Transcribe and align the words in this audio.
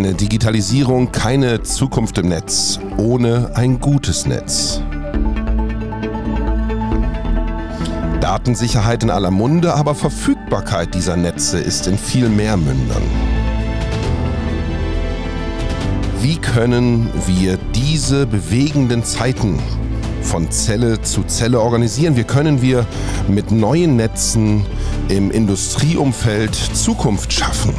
Keine 0.00 0.14
Digitalisierung, 0.14 1.12
keine 1.12 1.62
Zukunft 1.62 2.16
im 2.16 2.30
Netz 2.30 2.80
ohne 2.96 3.50
ein 3.54 3.80
gutes 3.80 4.24
Netz. 4.24 4.80
Datensicherheit 8.18 9.02
in 9.02 9.10
aller 9.10 9.30
Munde, 9.30 9.74
aber 9.74 9.94
Verfügbarkeit 9.94 10.94
dieser 10.94 11.18
Netze 11.18 11.58
ist 11.58 11.86
in 11.86 11.98
viel 11.98 12.30
mehr 12.30 12.56
Mündern. 12.56 13.02
Wie 16.22 16.36
können 16.36 17.10
wir 17.26 17.58
diese 17.74 18.24
bewegenden 18.24 19.04
Zeiten 19.04 19.58
von 20.22 20.50
Zelle 20.50 21.02
zu 21.02 21.24
Zelle 21.24 21.60
organisieren? 21.60 22.16
Wie 22.16 22.24
können 22.24 22.62
wir 22.62 22.86
mit 23.28 23.50
neuen 23.50 23.96
Netzen 23.96 24.64
im 25.10 25.30
Industrieumfeld 25.30 26.54
Zukunft 26.54 27.34
schaffen? 27.34 27.74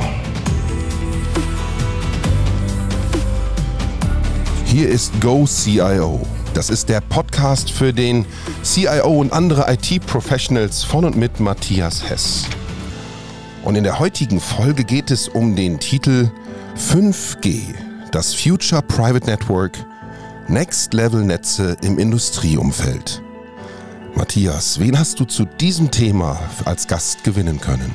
Hier 4.71 4.87
ist 4.87 5.19
Go 5.19 5.45
CIO. 5.45 6.21
Das 6.53 6.69
ist 6.69 6.87
der 6.87 7.01
Podcast 7.01 7.69
für 7.69 7.91
den 7.91 8.25
CIO 8.63 9.19
und 9.19 9.33
andere 9.33 9.65
IT-Professionals 9.69 10.85
von 10.85 11.03
und 11.03 11.17
mit 11.17 11.41
Matthias 11.41 12.09
Hess. 12.09 12.45
Und 13.63 13.75
in 13.75 13.83
der 13.83 13.99
heutigen 13.99 14.39
Folge 14.39 14.85
geht 14.85 15.11
es 15.11 15.27
um 15.27 15.57
den 15.57 15.77
Titel 15.77 16.31
5G, 16.77 17.63
das 18.13 18.33
Future 18.33 18.81
Private 18.81 19.25
Network, 19.25 19.73
Next 20.47 20.93
Level 20.93 21.21
Netze 21.21 21.75
im 21.83 21.99
Industrieumfeld. 21.99 23.21
Matthias, 24.15 24.79
wen 24.79 24.97
hast 24.97 25.19
du 25.19 25.25
zu 25.25 25.43
diesem 25.43 25.91
Thema 25.91 26.39
als 26.63 26.87
Gast 26.87 27.25
gewinnen 27.25 27.59
können? 27.59 27.93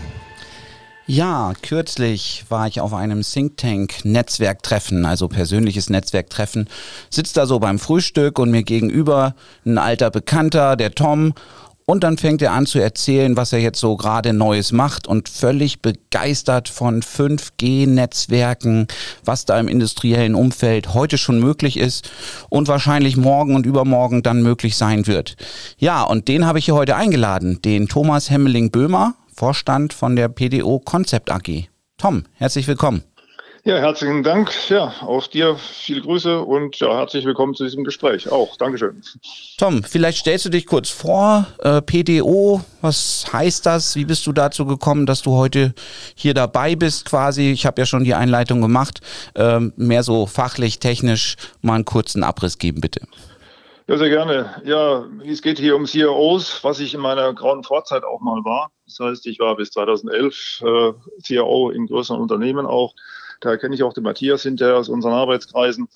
Ja, 1.08 1.52
kürzlich 1.62 2.44
war 2.48 2.66
ich 2.66 2.80
auf 2.80 2.92
einem 2.92 3.22
Think 3.22 3.58
Tank 3.58 4.04
Netzwerktreffen, 4.04 5.04
also 5.04 5.28
persönliches 5.28 5.88
Netzwerktreffen. 5.88 6.68
Sitzt 7.10 7.36
da 7.36 7.46
so 7.46 7.60
beim 7.60 7.78
Frühstück 7.78 8.40
und 8.40 8.50
mir 8.50 8.64
gegenüber 8.64 9.36
ein 9.64 9.78
alter 9.78 10.10
Bekannter, 10.10 10.74
der 10.74 10.96
Tom. 10.96 11.34
Und 11.84 12.02
dann 12.02 12.18
fängt 12.18 12.42
er 12.42 12.50
an 12.50 12.66
zu 12.66 12.80
erzählen, 12.80 13.36
was 13.36 13.52
er 13.52 13.60
jetzt 13.60 13.78
so 13.78 13.96
gerade 13.96 14.32
Neues 14.32 14.72
macht 14.72 15.06
und 15.06 15.28
völlig 15.28 15.80
begeistert 15.80 16.68
von 16.68 17.00
5G-Netzwerken, 17.02 18.88
was 19.24 19.44
da 19.44 19.60
im 19.60 19.68
industriellen 19.68 20.34
Umfeld 20.34 20.92
heute 20.92 21.18
schon 21.18 21.38
möglich 21.38 21.76
ist 21.76 22.10
und 22.48 22.66
wahrscheinlich 22.66 23.16
morgen 23.16 23.54
und 23.54 23.64
übermorgen 23.64 24.24
dann 24.24 24.42
möglich 24.42 24.76
sein 24.76 25.06
wird. 25.06 25.36
Ja, 25.78 26.02
und 26.02 26.26
den 26.26 26.46
habe 26.46 26.58
ich 26.58 26.64
hier 26.64 26.74
heute 26.74 26.96
eingeladen, 26.96 27.62
den 27.62 27.86
Thomas 27.86 28.28
Hemmeling-Böhmer 28.28 29.14
Vorstand 29.36 29.92
von 29.92 30.16
der 30.16 30.28
PDO 30.28 30.78
Concept 30.78 31.30
AG. 31.30 31.68
Tom, 31.98 32.24
herzlich 32.36 32.66
willkommen. 32.68 33.02
Ja, 33.64 33.76
herzlichen 33.78 34.22
Dank. 34.22 34.50
Ja, 34.70 34.94
auch 35.02 35.26
dir 35.26 35.56
viele 35.56 36.00
Grüße 36.00 36.40
und 36.40 36.78
ja, 36.78 36.96
herzlich 36.96 37.26
willkommen 37.26 37.54
zu 37.54 37.64
diesem 37.64 37.84
Gespräch. 37.84 38.30
Auch, 38.30 38.56
Dankeschön. 38.56 39.02
Tom, 39.58 39.82
vielleicht 39.82 40.18
stellst 40.18 40.46
du 40.46 40.48
dich 40.48 40.64
kurz 40.64 40.88
vor. 40.88 41.46
Äh, 41.58 41.82
PDO, 41.82 42.62
was 42.80 43.26
heißt 43.30 43.66
das? 43.66 43.94
Wie 43.96 44.06
bist 44.06 44.26
du 44.26 44.32
dazu 44.32 44.64
gekommen, 44.64 45.04
dass 45.04 45.20
du 45.20 45.32
heute 45.32 45.74
hier 46.14 46.32
dabei 46.32 46.74
bist 46.74 47.04
quasi? 47.04 47.50
Ich 47.50 47.66
habe 47.66 47.82
ja 47.82 47.86
schon 47.86 48.04
die 48.04 48.14
Einleitung 48.14 48.62
gemacht. 48.62 49.00
Ähm, 49.34 49.74
mehr 49.76 50.02
so 50.02 50.26
fachlich, 50.26 50.78
technisch 50.78 51.36
mal 51.60 51.74
einen 51.74 51.84
kurzen 51.84 52.22
Abriss 52.22 52.56
geben, 52.56 52.80
bitte. 52.80 53.00
Ja, 53.88 53.98
sehr 53.98 54.08
gerne. 54.08 54.60
Ja, 54.64 55.06
es 55.24 55.42
geht 55.42 55.60
hier 55.60 55.76
um 55.76 55.86
CIOs, 55.86 56.64
was 56.64 56.80
ich 56.80 56.92
in 56.92 57.00
meiner 57.00 57.32
grauen 57.34 57.62
Vorzeit 57.62 58.02
auch 58.02 58.20
mal 58.20 58.44
war. 58.44 58.72
Das 58.84 58.98
heißt, 58.98 59.26
ich 59.28 59.38
war 59.38 59.54
bis 59.54 59.70
2011 59.70 60.62
äh, 60.62 60.92
CIO 61.22 61.70
in 61.70 61.86
größeren 61.86 62.20
Unternehmen 62.20 62.66
auch. 62.66 62.94
Da 63.40 63.56
kenne 63.56 63.76
ich 63.76 63.84
auch 63.84 63.92
den 63.92 64.02
Matthias 64.02 64.42
hinterher 64.42 64.76
aus 64.76 64.88
unseren 64.88 65.12
Arbeitskreisen. 65.12 65.88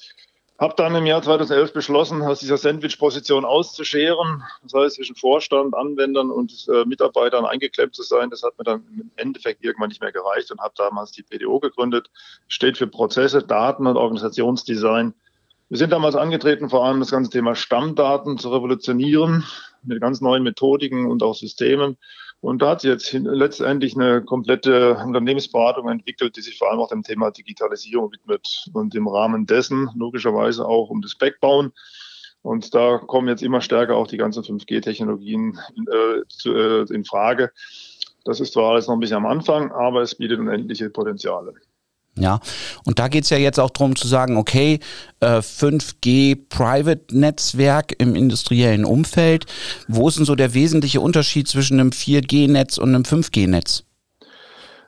Habe 0.60 0.74
dann 0.76 0.94
im 0.94 1.04
Jahr 1.04 1.20
2011 1.20 1.72
beschlossen, 1.72 2.22
aus 2.22 2.38
dieser 2.38 2.58
Sandwich-Position 2.58 3.44
auszuscheren. 3.44 4.44
Das 4.62 4.74
heißt, 4.74 4.96
zwischen 4.96 5.16
Vorstand, 5.16 5.74
Anwendern 5.74 6.30
und 6.30 6.68
äh, 6.72 6.84
Mitarbeitern 6.84 7.44
eingeklemmt 7.44 7.96
zu 7.96 8.04
sein. 8.04 8.30
Das 8.30 8.44
hat 8.44 8.56
mir 8.56 8.64
dann 8.64 8.86
im 8.94 9.10
Endeffekt 9.16 9.64
irgendwann 9.64 9.88
nicht 9.88 10.00
mehr 10.00 10.12
gereicht 10.12 10.52
und 10.52 10.60
habe 10.60 10.74
damals 10.76 11.10
die 11.10 11.24
PDO 11.24 11.58
gegründet. 11.58 12.08
Steht 12.46 12.78
für 12.78 12.86
Prozesse, 12.86 13.42
Daten 13.42 13.88
und 13.88 13.96
Organisationsdesign 13.96 15.14
wir 15.70 15.78
sind 15.78 15.92
damals 15.92 16.16
angetreten, 16.16 16.68
vor 16.68 16.84
allem 16.84 16.98
das 16.98 17.12
ganze 17.12 17.30
Thema 17.30 17.54
Stammdaten 17.54 18.38
zu 18.38 18.50
revolutionieren 18.50 19.44
mit 19.84 20.00
ganz 20.00 20.20
neuen 20.20 20.42
Methodiken 20.42 21.06
und 21.06 21.22
auch 21.22 21.36
Systemen. 21.36 21.96
Und 22.40 22.60
da 22.60 22.70
hat 22.70 22.80
sich 22.80 22.90
jetzt 22.90 23.12
letztendlich 23.12 23.94
eine 23.94 24.22
komplette 24.22 24.96
Unternehmensberatung 24.96 25.88
entwickelt, 25.88 26.36
die 26.36 26.40
sich 26.40 26.58
vor 26.58 26.70
allem 26.70 26.80
auch 26.80 26.88
dem 26.88 27.04
Thema 27.04 27.30
Digitalisierung 27.30 28.10
widmet 28.10 28.66
und 28.72 28.96
im 28.96 29.06
Rahmen 29.06 29.46
dessen 29.46 29.90
logischerweise 29.94 30.66
auch 30.66 30.90
um 30.90 31.02
das 31.02 31.14
Backbauen. 31.14 31.72
Und 32.42 32.74
da 32.74 32.98
kommen 32.98 33.28
jetzt 33.28 33.42
immer 33.42 33.60
stärker 33.60 33.94
auch 33.94 34.08
die 34.08 34.16
ganzen 34.16 34.42
5G-Technologien 34.42 35.60
in, 35.76 35.86
äh, 35.86 36.48
äh, 36.48 36.92
in 36.92 37.04
Frage. 37.04 37.52
Das 38.24 38.40
ist 38.40 38.54
zwar 38.54 38.72
alles 38.72 38.88
noch 38.88 38.94
ein 38.94 39.00
bisschen 39.00 39.18
am 39.18 39.26
Anfang, 39.26 39.70
aber 39.70 40.02
es 40.02 40.16
bietet 40.16 40.40
unendliche 40.40 40.90
Potenziale. 40.90 41.54
Ja, 42.16 42.40
und 42.84 42.98
da 42.98 43.08
geht 43.08 43.24
es 43.24 43.30
ja 43.30 43.38
jetzt 43.38 43.60
auch 43.60 43.70
darum 43.70 43.96
zu 43.96 44.08
sagen, 44.08 44.36
okay, 44.36 44.80
äh, 45.20 45.38
5G 45.38 46.36
Private 46.48 47.16
Netzwerk 47.16 47.94
im 47.98 48.14
industriellen 48.16 48.84
Umfeld. 48.84 49.46
Wo 49.88 50.08
ist 50.08 50.18
denn 50.18 50.24
so 50.24 50.34
der 50.34 50.52
wesentliche 50.52 51.00
Unterschied 51.00 51.48
zwischen 51.48 51.78
einem 51.78 51.90
4G-Netz 51.90 52.78
und 52.78 52.94
einem 52.94 53.04
5G-Netz? 53.04 53.84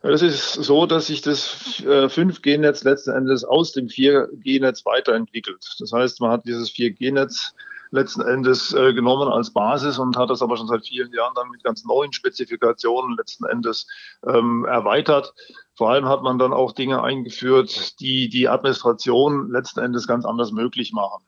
Es 0.02 0.20
ist 0.20 0.54
so, 0.54 0.84
dass 0.84 1.06
sich 1.06 1.22
das 1.22 1.80
5G-Netz 1.84 2.84
äh, 2.84 2.88
letzten 2.88 3.10
Endes 3.12 3.44
aus 3.44 3.70
dem 3.70 3.86
4G-Netz 3.86 4.84
weiterentwickelt. 4.84 5.64
Das 5.78 5.92
heißt, 5.92 6.20
man 6.20 6.32
hat 6.32 6.44
dieses 6.44 6.70
4G-Netz 6.70 7.54
letzten 7.92 8.22
Endes 8.22 8.72
äh, 8.72 8.92
genommen 8.94 9.28
als 9.28 9.52
Basis 9.52 9.98
und 9.98 10.16
hat 10.16 10.30
das 10.30 10.42
aber 10.42 10.56
schon 10.56 10.66
seit 10.66 10.86
vielen 10.86 11.12
Jahren 11.12 11.34
dann 11.34 11.50
mit 11.50 11.62
ganz 11.62 11.84
neuen 11.84 12.12
Spezifikationen 12.12 13.16
letzten 13.16 13.44
Endes 13.44 13.86
ähm, 14.26 14.64
erweitert. 14.64 15.34
Vor 15.76 15.90
allem 15.90 16.08
hat 16.08 16.22
man 16.22 16.38
dann 16.38 16.52
auch 16.52 16.72
Dinge 16.72 17.02
eingeführt, 17.02 18.00
die 18.00 18.28
die 18.28 18.48
Administration 18.48 19.50
letzten 19.50 19.80
Endes 19.80 20.06
ganz 20.06 20.24
anders 20.24 20.52
möglich 20.52 20.92
machen. 20.92 21.24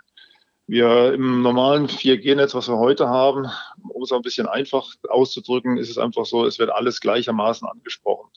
Wir 0.67 1.13
im 1.13 1.43
normalen 1.43 1.89
4G-Netz, 1.89 2.55
was 2.55 2.69
wir 2.69 2.79
heute 2.79 3.09
haben, 3.09 3.47
um 3.87 4.03
es 4.03 4.13
ein 4.13 4.23
bisschen 4.23 4.47
einfach 4.47 4.87
auszudrücken, 5.09 5.77
ist 5.77 5.91
es 5.91 5.99
einfach 5.99 6.25
so, 6.25 6.47
es 6.47 6.59
wird 6.59 6.71
alles 6.71 7.01
gleichermaßen 7.01 7.69
angesprochen. 7.69 8.31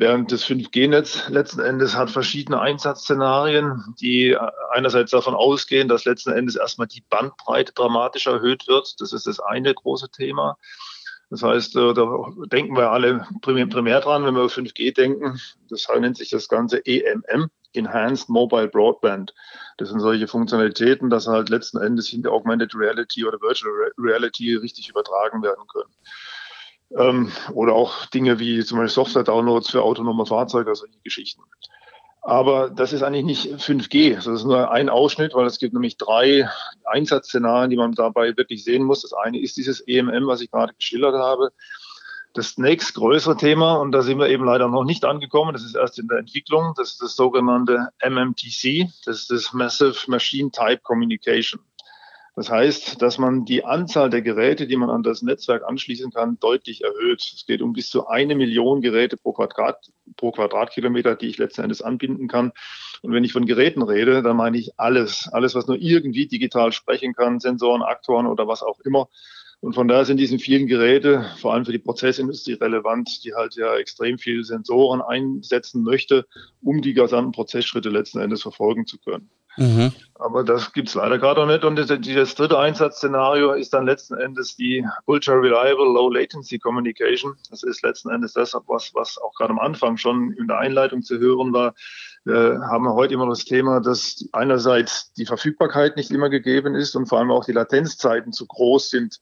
Während 0.00 0.32
das 0.32 0.46
5G-Netz 0.46 1.28
letzten 1.28 1.60
Endes 1.60 1.94
hat 1.94 2.10
verschiedene 2.10 2.58
Einsatzszenarien, 2.58 3.94
die 4.00 4.34
einerseits 4.70 5.10
davon 5.10 5.34
ausgehen, 5.34 5.88
dass 5.88 6.06
letzten 6.06 6.32
Endes 6.32 6.56
erstmal 6.56 6.86
die 6.86 7.04
Bandbreite 7.10 7.74
dramatisch 7.74 8.26
erhöht 8.26 8.66
wird. 8.66 8.98
Das 8.98 9.12
ist 9.12 9.26
das 9.26 9.40
eine 9.40 9.74
große 9.74 10.08
Thema. 10.10 10.56
Das 11.28 11.42
heißt, 11.42 11.76
äh, 11.76 11.92
da 11.92 12.06
denken 12.46 12.78
wir 12.78 12.90
alle 12.92 13.26
primär, 13.42 13.66
dran, 14.00 14.24
wenn 14.24 14.34
wir 14.34 14.44
auf 14.44 14.56
5G 14.56 14.94
denken. 14.94 15.38
Das 15.68 15.86
nennt 15.94 16.16
sich 16.16 16.30
das 16.30 16.48
Ganze 16.48 16.80
EMM, 16.86 17.50
Enhanced 17.74 18.30
Mobile 18.30 18.68
Broadband. 18.68 19.34
Das 19.76 19.90
sind 19.90 20.00
solche 20.00 20.28
Funktionalitäten, 20.28 21.10
dass 21.10 21.26
halt 21.26 21.50
letzten 21.50 21.76
Endes 21.76 22.10
in 22.14 22.22
der 22.22 22.32
Augmented 22.32 22.74
Reality 22.74 23.26
oder 23.26 23.38
Virtual 23.42 23.92
Reality 23.98 24.56
richtig 24.56 24.88
übertragen 24.88 25.42
werden 25.42 25.66
können. 25.70 25.92
Ähm, 26.96 27.30
oder 27.52 27.74
auch 27.74 28.06
Dinge 28.06 28.38
wie 28.38 28.64
zum 28.64 28.78
Beispiel 28.78 28.94
Software-Downloads 28.94 29.70
für 29.70 29.82
autonome 29.82 30.26
Fahrzeuge, 30.26 30.74
solche 30.74 30.98
Geschichten. 31.04 31.42
Aber 32.22 32.68
das 32.68 32.92
ist 32.92 33.02
eigentlich 33.02 33.24
nicht 33.24 33.46
5G. 33.46 34.14
Das 34.14 34.26
ist 34.26 34.44
nur 34.44 34.70
ein 34.70 34.90
Ausschnitt, 34.90 35.34
weil 35.34 35.46
es 35.46 35.58
gibt 35.58 35.72
nämlich 35.72 35.96
drei 35.96 36.48
Einsatzszenarien, 36.84 37.70
die 37.70 37.76
man 37.76 37.92
dabei 37.92 38.36
wirklich 38.36 38.64
sehen 38.64 38.82
muss. 38.82 39.02
Das 39.02 39.14
eine 39.14 39.40
ist 39.40 39.56
dieses 39.56 39.80
EMM, 39.80 40.26
was 40.26 40.40
ich 40.42 40.50
gerade 40.50 40.74
geschildert 40.74 41.14
habe. 41.14 41.52
Das 42.34 42.58
nächst 42.58 42.94
größere 42.94 43.36
Thema, 43.36 43.74
und 43.74 43.90
da 43.90 44.02
sind 44.02 44.18
wir 44.18 44.28
eben 44.28 44.44
leider 44.44 44.68
noch 44.68 44.84
nicht 44.84 45.04
angekommen, 45.04 45.52
das 45.52 45.64
ist 45.64 45.74
erst 45.74 45.98
in 45.98 46.06
der 46.06 46.18
Entwicklung, 46.18 46.74
das 46.76 46.92
ist 46.92 47.02
das 47.02 47.16
sogenannte 47.16 47.88
MMTC, 48.08 48.88
das 49.04 49.22
ist 49.22 49.30
das 49.32 49.52
Massive 49.52 49.96
Machine 50.06 50.52
Type 50.52 50.78
Communication. 50.84 51.60
Das 52.36 52.48
heißt, 52.48 53.02
dass 53.02 53.18
man 53.18 53.44
die 53.44 53.64
Anzahl 53.64 54.08
der 54.08 54.22
Geräte, 54.22 54.66
die 54.66 54.76
man 54.76 54.88
an 54.88 55.02
das 55.02 55.22
Netzwerk 55.22 55.64
anschließen 55.66 56.10
kann, 56.12 56.38
deutlich 56.38 56.82
erhöht. 56.84 57.20
Es 57.20 57.44
geht 57.46 57.60
um 57.60 57.72
bis 57.72 57.90
zu 57.90 58.06
eine 58.06 58.34
Million 58.34 58.80
Geräte 58.80 59.16
pro, 59.16 59.32
Quadrat, 59.32 59.90
pro 60.16 60.30
Quadratkilometer, 60.30 61.16
die 61.16 61.26
ich 61.26 61.38
letzten 61.38 61.62
Endes 61.62 61.82
anbinden 61.82 62.28
kann. 62.28 62.52
Und 63.02 63.12
wenn 63.12 63.24
ich 63.24 63.32
von 63.32 63.46
Geräten 63.46 63.82
rede, 63.82 64.22
dann 64.22 64.36
meine 64.36 64.58
ich 64.58 64.78
alles. 64.78 65.28
Alles, 65.32 65.54
was 65.54 65.66
nur 65.66 65.76
irgendwie 65.76 66.28
digital 66.28 66.72
sprechen 66.72 67.14
kann, 67.14 67.40
Sensoren, 67.40 67.82
Aktoren 67.82 68.26
oder 68.26 68.46
was 68.46 68.62
auch 68.62 68.80
immer. 68.80 69.08
Und 69.60 69.74
von 69.74 69.88
daher 69.88 70.06
sind 70.06 70.16
diese 70.16 70.38
vielen 70.38 70.66
Geräte, 70.66 71.26
vor 71.38 71.52
allem 71.52 71.66
für 71.66 71.72
die 71.72 71.78
Prozessindustrie 71.78 72.54
relevant, 72.54 73.24
die 73.24 73.34
halt 73.34 73.56
ja 73.56 73.76
extrem 73.76 74.18
viele 74.18 74.42
Sensoren 74.42 75.02
einsetzen 75.02 75.82
möchte, 75.82 76.26
um 76.62 76.80
die 76.80 76.94
gesamten 76.94 77.32
Prozessschritte 77.32 77.90
letzten 77.90 78.20
Endes 78.20 78.40
verfolgen 78.40 78.86
zu 78.86 78.98
können. 78.98 79.28
Mhm. 79.56 79.92
Aber 80.14 80.44
das 80.44 80.72
gibt 80.72 80.88
es 80.88 80.94
leider 80.94 81.18
gerade 81.18 81.40
noch 81.40 81.46
nicht. 81.46 81.64
Und 81.64 81.76
das, 81.76 81.88
das 81.88 82.34
dritte 82.34 82.58
Einsatzszenario 82.58 83.52
ist 83.52 83.72
dann 83.72 83.86
letzten 83.86 84.14
Endes 84.14 84.54
die 84.54 84.86
Ultra 85.06 85.32
Reliable 85.32 85.86
Low 85.86 86.10
Latency 86.10 86.58
Communication. 86.58 87.34
Das 87.48 87.62
ist 87.62 87.82
letzten 87.82 88.10
Endes 88.10 88.34
das, 88.34 88.54
was, 88.66 88.94
was 88.94 89.18
auch 89.18 89.34
gerade 89.34 89.50
am 89.50 89.58
Anfang 89.58 89.96
schon 89.96 90.32
in 90.32 90.46
der 90.46 90.58
Einleitung 90.58 91.02
zu 91.02 91.18
hören 91.18 91.52
war. 91.52 91.74
Wir 92.24 92.60
haben 92.70 92.86
heute 92.90 93.14
immer 93.14 93.28
das 93.28 93.46
Thema, 93.46 93.80
dass 93.80 94.22
einerseits 94.32 95.12
die 95.14 95.24
Verfügbarkeit 95.24 95.96
nicht 95.96 96.10
immer 96.10 96.28
gegeben 96.28 96.74
ist 96.74 96.94
und 96.94 97.06
vor 97.06 97.18
allem 97.18 97.30
auch 97.30 97.46
die 97.46 97.52
Latenzzeiten 97.52 98.32
zu 98.32 98.46
groß 98.46 98.90
sind, 98.90 99.20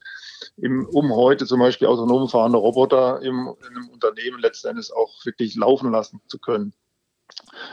um 0.56 1.12
heute 1.12 1.46
zum 1.46 1.60
Beispiel 1.60 1.86
autonom 1.86 2.28
fahrende 2.28 2.58
Roboter 2.58 3.22
im, 3.22 3.54
in 3.60 3.76
einem 3.76 3.88
Unternehmen 3.90 4.40
letzten 4.40 4.68
Endes 4.68 4.90
auch 4.90 5.24
wirklich 5.24 5.54
laufen 5.54 5.92
lassen 5.92 6.20
zu 6.26 6.40
können. 6.40 6.74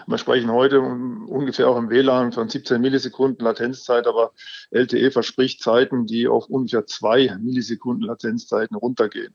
Wir 0.07 0.17
sprechen 0.17 0.51
heute 0.51 0.81
ungefähr 0.81 1.69
auch 1.69 1.77
im 1.77 1.89
WLAN 1.89 2.31
von 2.31 2.49
17 2.49 2.81
Millisekunden 2.81 3.45
Latenzzeit, 3.45 4.07
aber 4.07 4.31
LTE 4.71 5.11
verspricht 5.11 5.61
Zeiten, 5.61 6.05
die 6.05 6.27
auf 6.27 6.47
ungefähr 6.47 6.85
zwei 6.85 7.35
Millisekunden 7.41 8.05
Latenzzeiten 8.05 8.75
runtergehen. 8.75 9.33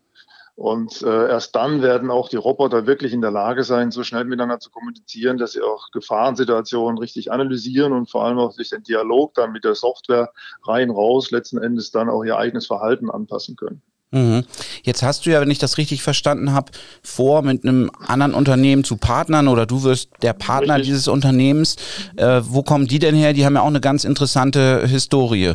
Und 0.61 1.01
äh, 1.03 1.29
erst 1.31 1.57
dann 1.57 1.81
werden 1.81 2.11
auch 2.11 2.29
die 2.29 2.37
Roboter 2.37 2.87
wirklich 2.87 3.15
in 3.15 3.23
der 3.23 3.31
Lage 3.31 3.65
sein, 3.65 3.91
so 3.91 4.05
schnell 4.05 4.25
miteinander 4.25 4.61
zu 4.61 4.71
kommunizieren, 4.71 5.39
dass 5.39 5.53
sie 5.53 5.63
auch 5.63 5.91
Gefahrensituationen 5.91 6.99
richtig 6.99 7.33
analysieren 7.33 7.95
und 7.95 8.11
vor 8.11 8.25
allem 8.25 8.39
auch 8.39 8.55
durch 8.55 8.69
den 8.69 8.83
Dialog 8.83 9.33
dann 9.35 9.53
mit 9.53 9.65
der 9.65 9.75
Software 9.75 10.31
rein 10.67 10.91
raus 10.91 11.31
letzten 11.31 11.57
Endes 11.57 11.93
dann 11.93 12.11
auch 12.11 12.25
ihr 12.25 12.37
eigenes 12.37 12.67
Verhalten 12.67 13.11
anpassen 13.11 13.57
können. 13.57 13.81
Mhm. 14.13 14.45
Jetzt 14.83 15.03
hast 15.03 15.25
du 15.25 15.31
ja, 15.31 15.41
wenn 15.41 15.51
ich 15.51 15.59
das 15.61 15.79
richtig 15.79 16.03
verstanden 16.03 16.53
habe, 16.53 16.73
vor, 17.03 17.43
mit 17.43 17.65
einem 17.65 17.91
anderen 18.07 18.35
Unternehmen 18.35 18.83
zu 18.83 18.97
partnern 18.97 19.47
oder 19.47 19.67
du 19.67 19.85
wirst 19.85 20.11
der 20.23 20.33
Partner 20.33 20.75
richtig. 20.75 20.89
dieses 20.89 21.09
Unternehmens. 21.09 21.77
Äh, 22.17 22.41
wo 22.45 22.63
kommen 22.63 22.87
die 22.87 22.99
denn 22.99 23.15
her? 23.15 23.33
Die 23.33 23.47
haben 23.47 23.55
ja 23.55 23.63
auch 23.63 23.67
eine 23.67 23.81
ganz 23.81 24.05
interessante 24.05 24.87
Historie. 24.87 25.55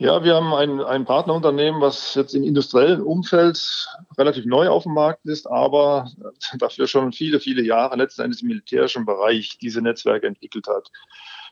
Ja, 0.00 0.22
wir 0.22 0.36
haben 0.36 0.54
ein, 0.54 0.80
ein 0.80 1.04
Partnerunternehmen, 1.06 1.80
was 1.80 2.14
jetzt 2.14 2.32
im 2.32 2.44
industriellen 2.44 3.00
Umfeld 3.00 3.88
relativ 4.16 4.44
neu 4.44 4.68
auf 4.68 4.84
dem 4.84 4.94
Markt 4.94 5.26
ist, 5.26 5.46
aber 5.46 6.08
dafür 6.58 6.86
schon 6.86 7.12
viele, 7.12 7.40
viele 7.40 7.62
Jahre 7.62 7.96
letzten 7.96 8.22
Endes 8.22 8.42
im 8.42 8.48
militärischen 8.48 9.06
Bereich 9.06 9.58
diese 9.60 9.82
Netzwerke 9.82 10.28
entwickelt 10.28 10.68
hat. 10.68 10.88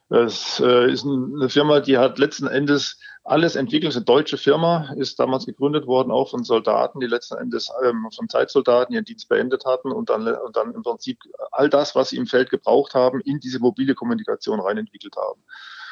Es 0.08 0.60
äh, 0.60 0.90
ist 0.90 1.04
eine 1.04 1.48
Firma, 1.48 1.80
die 1.80 1.98
hat 1.98 2.18
letzten 2.18 2.46
Endes 2.46 3.00
alles 3.24 3.56
entwickelt. 3.56 3.96
Eine 3.96 4.04
deutsche 4.04 4.36
Firma 4.36 4.92
ist 4.96 5.18
damals 5.18 5.46
gegründet 5.46 5.86
worden, 5.86 6.12
auch 6.12 6.30
von 6.30 6.44
Soldaten, 6.44 7.00
die 7.00 7.08
letzten 7.08 7.36
Endes 7.36 7.70
ähm, 7.84 8.06
von 8.14 8.28
Zeitsoldaten 8.28 8.94
ihren 8.94 9.04
Dienst 9.04 9.28
beendet 9.28 9.64
hatten 9.64 9.90
und 9.90 10.08
dann, 10.08 10.28
und 10.28 10.56
dann 10.56 10.74
im 10.74 10.82
Prinzip 10.84 11.18
all 11.50 11.68
das, 11.68 11.96
was 11.96 12.10
sie 12.10 12.18
im 12.18 12.28
Feld 12.28 12.50
gebraucht 12.50 12.94
haben, 12.94 13.20
in 13.20 13.40
diese 13.40 13.58
mobile 13.58 13.94
Kommunikation 13.94 14.60
rein 14.60 14.78
entwickelt 14.78 15.16
haben. 15.16 15.42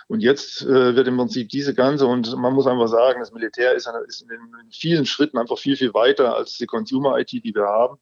Und 0.07 0.21
jetzt 0.21 0.63
äh, 0.63 0.95
wird 0.95 1.09
im 1.09 1.17
Prinzip 1.17 1.49
diese 1.49 1.75
ganze, 1.75 2.07
und 2.07 2.37
man 2.37 2.53
muss 2.53 2.67
einfach 2.67 2.89
sagen, 2.89 3.21
das 3.21 3.33
Militär 3.33 3.75
ist, 3.75 3.91
ist 4.07 4.23
in 4.23 4.71
vielen 4.71 5.07
Schritten 5.07 5.39
einfach 5.39 5.59
viel, 5.59 5.77
viel 5.77 5.95
weiter 5.95 6.37
als 6.37 6.57
die 6.59 6.67
Consumer-IT, 6.67 7.33
die 7.33 7.55
wir 7.55 7.65
haben. 7.65 7.99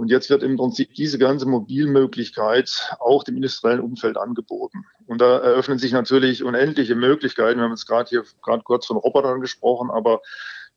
Und 0.00 0.08
jetzt 0.08 0.30
wird 0.30 0.42
im 0.42 0.56
Prinzip 0.56 0.94
diese 0.94 1.18
ganze 1.18 1.44
Mobilmöglichkeit 1.44 2.96
auch 3.00 3.22
dem 3.22 3.36
industriellen 3.36 3.80
Umfeld 3.80 4.16
angeboten. 4.16 4.86
Und 5.06 5.20
da 5.20 5.36
eröffnen 5.36 5.78
sich 5.78 5.92
natürlich 5.92 6.42
unendliche 6.42 6.94
Möglichkeiten. 6.94 7.58
Wir 7.58 7.64
haben 7.64 7.72
jetzt 7.72 7.86
gerade 7.86 8.08
hier 8.08 8.24
gerade 8.40 8.62
kurz 8.62 8.86
von 8.86 8.96
Robotern 8.96 9.42
gesprochen, 9.42 9.90
aber 9.90 10.22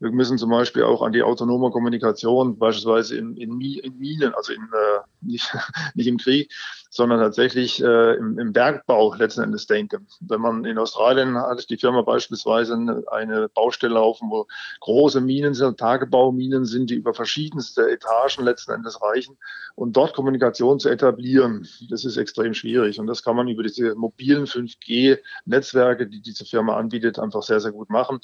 wir 0.03 0.11
müssen 0.11 0.37
zum 0.37 0.49
Beispiel 0.49 0.83
auch 0.83 1.01
an 1.01 1.13
die 1.13 1.23
autonome 1.23 1.71
Kommunikation, 1.71 2.57
beispielsweise 2.57 3.17
in, 3.17 3.37
in, 3.37 3.61
in 3.61 3.97
Minen, 3.97 4.33
also 4.33 4.51
in, 4.51 4.61
äh, 4.61 4.99
nicht, 5.21 5.49
nicht 5.95 6.07
im 6.07 6.17
Krieg, 6.17 6.51
sondern 6.89 7.21
tatsächlich 7.21 7.81
äh, 7.81 8.15
im, 8.15 8.37
im 8.37 8.51
Bergbau 8.51 9.13
letzten 9.15 9.43
Endes 9.43 9.65
denken. 9.65 10.05
Wenn 10.19 10.41
man 10.41 10.65
in 10.65 10.77
Australien 10.77 11.37
hat 11.37 11.69
die 11.69 11.77
Firma 11.77 12.01
beispielsweise 12.01 13.03
eine 13.09 13.47
Baustelle 13.47 13.93
laufen, 13.93 14.29
wo 14.29 14.45
große 14.81 15.21
Minen 15.21 15.53
sind, 15.53 15.79
Tagebauminen 15.79 16.65
sind, 16.65 16.89
die 16.89 16.95
über 16.95 17.13
verschiedenste 17.13 17.89
Etagen 17.89 18.43
letzten 18.43 18.73
Endes 18.73 19.01
reichen. 19.01 19.37
Und 19.75 19.95
dort 19.95 20.13
Kommunikation 20.13 20.79
zu 20.79 20.89
etablieren, 20.89 21.67
das 21.89 22.03
ist 22.03 22.17
extrem 22.17 22.53
schwierig. 22.53 22.99
Und 22.99 23.07
das 23.07 23.23
kann 23.23 23.37
man 23.37 23.47
über 23.47 23.63
diese 23.63 23.95
mobilen 23.95 24.45
5G-Netzwerke, 24.45 26.07
die 26.07 26.21
diese 26.21 26.45
Firma 26.45 26.75
anbietet, 26.75 27.17
einfach 27.17 27.41
sehr, 27.41 27.61
sehr 27.61 27.71
gut 27.71 27.89
machen 27.89 28.19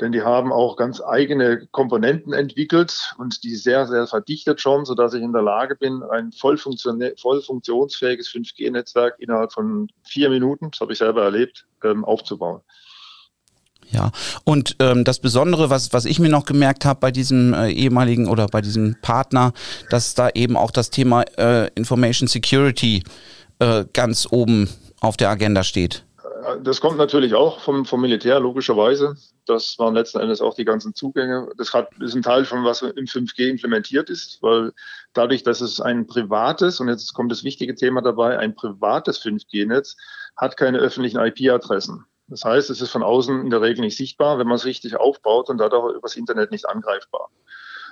denn 0.00 0.12
die 0.12 0.22
haben 0.22 0.52
auch 0.52 0.76
ganz 0.76 1.00
eigene 1.00 1.66
Komponenten 1.70 2.32
entwickelt 2.32 3.14
und 3.18 3.44
die 3.44 3.54
sehr, 3.56 3.86
sehr 3.86 4.06
verdichtet 4.06 4.60
schon, 4.60 4.84
sodass 4.84 5.14
ich 5.14 5.22
in 5.22 5.32
der 5.32 5.42
Lage 5.42 5.76
bin, 5.76 6.02
ein 6.02 6.32
voll, 6.32 6.56
voll 6.56 7.42
funktionsfähiges 7.42 8.28
5G-Netzwerk 8.28 9.16
innerhalb 9.18 9.52
von 9.52 9.88
vier 10.02 10.30
Minuten, 10.30 10.70
das 10.70 10.80
habe 10.80 10.92
ich 10.92 10.98
selber 10.98 11.24
erlebt, 11.24 11.66
ähm, 11.84 12.04
aufzubauen. 12.04 12.62
Ja, 13.90 14.12
und 14.44 14.76
ähm, 14.78 15.04
das 15.04 15.18
Besondere, 15.18 15.68
was, 15.68 15.92
was 15.92 16.04
ich 16.04 16.20
mir 16.20 16.28
noch 16.28 16.44
gemerkt 16.44 16.84
habe 16.84 17.00
bei 17.00 17.10
diesem 17.10 17.54
äh, 17.54 17.70
ehemaligen 17.70 18.28
oder 18.28 18.46
bei 18.46 18.60
diesem 18.60 18.96
Partner, 19.02 19.52
dass 19.90 20.14
da 20.14 20.30
eben 20.30 20.56
auch 20.56 20.70
das 20.70 20.90
Thema 20.90 21.22
äh, 21.36 21.68
Information 21.74 22.28
Security 22.28 23.02
äh, 23.58 23.84
ganz 23.92 24.28
oben 24.30 24.68
auf 25.00 25.16
der 25.16 25.30
Agenda 25.30 25.64
steht. 25.64 26.04
Das 26.62 26.80
kommt 26.80 26.98
natürlich 26.98 27.34
auch 27.34 27.60
vom, 27.60 27.84
vom 27.84 28.00
Militär, 28.00 28.40
logischerweise. 28.40 29.16
Das 29.46 29.78
waren 29.78 29.94
letzten 29.94 30.18
Endes 30.20 30.40
auch 30.40 30.54
die 30.54 30.64
ganzen 30.64 30.94
Zugänge. 30.94 31.48
Das 31.56 31.72
hat, 31.72 31.90
ist 32.00 32.14
ein 32.14 32.22
Teil 32.22 32.44
von 32.44 32.64
was 32.64 32.82
im 32.82 33.06
5G 33.06 33.48
implementiert 33.48 34.10
ist, 34.10 34.42
weil 34.42 34.72
dadurch, 35.12 35.42
dass 35.42 35.60
es 35.60 35.80
ein 35.80 36.06
privates, 36.06 36.80
und 36.80 36.88
jetzt 36.88 37.12
kommt 37.14 37.32
das 37.32 37.44
wichtige 37.44 37.74
Thema 37.74 38.02
dabei, 38.02 38.38
ein 38.38 38.54
privates 38.54 39.22
5G-Netz 39.22 39.96
hat 40.36 40.56
keine 40.56 40.78
öffentlichen 40.78 41.18
IP-Adressen. 41.18 42.04
Das 42.28 42.44
heißt, 42.44 42.70
es 42.70 42.80
ist 42.80 42.90
von 42.90 43.02
außen 43.02 43.42
in 43.42 43.50
der 43.50 43.60
Regel 43.60 43.80
nicht 43.80 43.96
sichtbar, 43.96 44.38
wenn 44.38 44.46
man 44.46 44.56
es 44.56 44.64
richtig 44.64 44.96
aufbaut 44.96 45.50
und 45.50 45.58
dadurch 45.58 45.96
übers 45.96 46.16
Internet 46.16 46.52
nicht 46.52 46.68
angreifbar. 46.68 47.28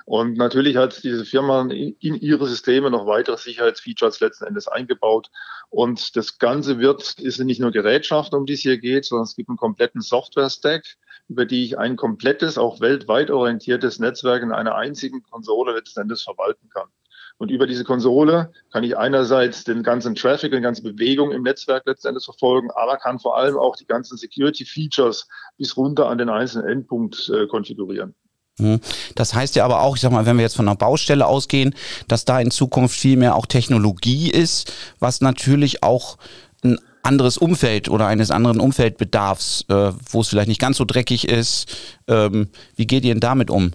Und 0.08 0.38
natürlich 0.38 0.78
hat 0.78 1.04
diese 1.04 1.26
Firma 1.26 1.68
in 1.70 1.98
ihre 2.00 2.46
Systeme 2.46 2.90
noch 2.90 3.06
weitere 3.06 3.36
Sicherheitsfeatures 3.36 4.20
letzten 4.20 4.46
Endes 4.46 4.66
eingebaut. 4.66 5.28
Und 5.68 6.16
das 6.16 6.38
Ganze 6.38 6.78
wird, 6.78 7.18
ist 7.18 7.38
nicht 7.40 7.60
nur 7.60 7.72
Gerätschaft, 7.72 8.32
um 8.32 8.46
die 8.46 8.54
es 8.54 8.60
hier 8.60 8.78
geht, 8.78 9.04
sondern 9.04 9.24
es 9.24 9.36
gibt 9.36 9.50
einen 9.50 9.58
kompletten 9.58 10.00
Software-Stack, 10.00 10.84
über 11.28 11.44
die 11.44 11.62
ich 11.62 11.76
ein 11.76 11.96
komplettes, 11.96 12.56
auch 12.56 12.80
weltweit 12.80 13.30
orientiertes 13.30 13.98
Netzwerk 13.98 14.42
in 14.42 14.50
einer 14.50 14.76
einzigen 14.76 15.22
Konsole 15.24 15.74
letzten 15.74 16.00
Endes 16.00 16.22
verwalten 16.22 16.70
kann. 16.70 16.88
Und 17.36 17.50
über 17.50 17.66
diese 17.66 17.84
Konsole 17.84 18.50
kann 18.72 18.84
ich 18.84 18.96
einerseits 18.96 19.64
den 19.64 19.82
ganzen 19.82 20.14
Traffic, 20.14 20.52
die 20.52 20.60
ganze 20.62 20.82
Bewegung 20.82 21.32
im 21.32 21.42
Netzwerk 21.42 21.82
letztendlich 21.84 22.24
verfolgen, 22.24 22.70
aber 22.70 22.96
kann 22.96 23.18
vor 23.18 23.36
allem 23.36 23.58
auch 23.58 23.76
die 23.76 23.86
ganzen 23.86 24.16
Security 24.16 24.64
Features 24.64 25.28
bis 25.58 25.76
runter 25.76 26.08
an 26.08 26.16
den 26.16 26.30
einzelnen 26.30 26.66
Endpunkt 26.66 27.28
äh, 27.28 27.46
konfigurieren. 27.46 28.14
Hm. 28.58 28.80
Das 29.14 29.34
heißt 29.34 29.56
ja 29.56 29.64
aber 29.64 29.82
auch, 29.82 29.96
ich 29.96 30.02
sag 30.02 30.12
mal, 30.12 30.26
wenn 30.26 30.36
wir 30.36 30.42
jetzt 30.42 30.56
von 30.56 30.68
einer 30.68 30.76
Baustelle 30.76 31.26
ausgehen, 31.26 31.74
dass 32.08 32.24
da 32.24 32.40
in 32.40 32.50
Zukunft 32.50 32.98
viel 32.98 33.16
mehr 33.16 33.36
auch 33.36 33.46
Technologie 33.46 34.30
ist, 34.30 34.72
was 34.98 35.20
natürlich 35.20 35.82
auch 35.82 36.18
ein 36.62 36.78
anderes 37.02 37.38
Umfeld 37.38 37.88
oder 37.88 38.06
eines 38.06 38.30
anderen 38.30 38.60
Umfeldbedarfs, 38.60 39.64
äh, 39.68 39.92
wo 40.10 40.20
es 40.20 40.28
vielleicht 40.28 40.48
nicht 40.48 40.60
ganz 40.60 40.76
so 40.76 40.84
dreckig 40.84 41.28
ist. 41.28 41.76
Ähm, 42.06 42.48
wie 42.76 42.86
geht 42.86 43.04
ihr 43.04 43.14
denn 43.14 43.20
damit 43.20 43.50
um? 43.50 43.72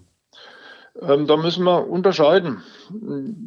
Ähm, 1.01 1.25
da 1.25 1.37
müssen 1.37 1.63
wir 1.63 1.87
unterscheiden. 1.87 2.61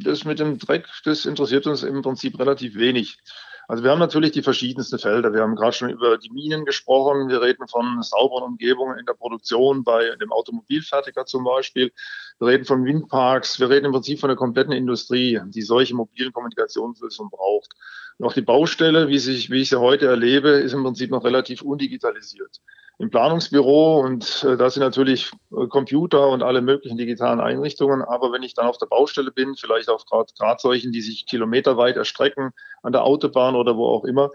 Das 0.03 0.25
mit 0.25 0.41
dem 0.41 0.59
Dreck, 0.59 0.87
das 1.05 1.25
interessiert 1.25 1.67
uns 1.67 1.83
im 1.83 2.03
Prinzip 2.03 2.39
relativ 2.39 2.75
wenig. 2.75 3.19
Also 3.69 3.83
wir 3.83 3.91
haben 3.91 3.99
natürlich 3.99 4.33
die 4.33 4.43
verschiedensten 4.43 4.99
Felder. 4.99 5.33
Wir 5.33 5.43
haben 5.43 5.57
gerade 5.57 5.73
schon 5.73 5.91
über 5.91 6.19
die 6.19 6.31
Minen 6.31 6.65
gesprochen. 6.65 7.29
Wir 7.29 7.43
reden 7.43 7.67
von 7.67 8.01
sauberen 8.03 8.45
Umgebungen 8.45 8.99
in 8.99 9.07
der 9.07 9.15
Produktion 9.15 9.83
bei 9.83 10.15
dem 10.21 10.33
Automobilfertiger 10.33 11.27
zum 11.27 11.45
Beispiel. 11.45 11.93
Wir 12.39 12.49
reden 12.49 12.65
von 12.65 12.85
Windparks. 12.85 13.59
Wir 13.59 13.69
reden 13.69 13.87
im 13.87 13.93
Prinzip 13.93 14.21
von 14.21 14.29
der 14.29 14.37
kompletten 14.37 14.73
Industrie, 14.73 15.41
die 15.47 15.63
solche 15.63 15.95
mobilen 15.95 16.33
Kommunikationslösungen 16.33 17.31
braucht. 17.31 17.73
Und 18.19 18.27
auch 18.27 18.33
die 18.33 18.43
Baustelle, 18.43 19.09
wie, 19.09 19.19
sich, 19.19 19.51
wie 19.51 19.63
ich 19.63 19.69
sie 19.69 19.81
heute 19.81 20.07
erlebe, 20.07 20.51
ist 20.51 20.73
im 20.73 20.85
Prinzip 20.85 21.11
noch 21.11 21.25
relativ 21.25 21.63
undigitalisiert 21.63 22.61
im 22.99 23.11
Planungsbüro 23.11 24.01
und 24.01 24.43
äh, 24.45 24.57
da 24.57 24.71
sind 24.71 24.83
natürlich 24.83 25.31
äh, 25.53 25.67
Computer 25.67 26.29
und 26.29 26.43
alle 26.43 26.63
möglichen 26.63 26.97
digitalen 26.97 27.41
Einrichtungen. 27.41 28.03
Aber 28.03 28.33
wenn 28.33 28.43
ich 28.43 28.55
dann 28.55 28.67
auf 28.67 28.79
der 28.79 28.87
Baustelle 28.87 29.31
bin, 29.31 29.55
vielleicht 29.55 29.89
gerade 29.89 30.61
solchen, 30.61 30.93
die 30.93 31.03
sich 31.03 31.27
kilometerweit 31.27 31.97
erstrecken, 31.97 32.53
an 32.83 32.93
der 32.93 33.05
Autobahn 33.05 33.55
oder 33.55 33.77
wo 33.77 33.87
auch 33.87 34.05
immer, 34.05 34.31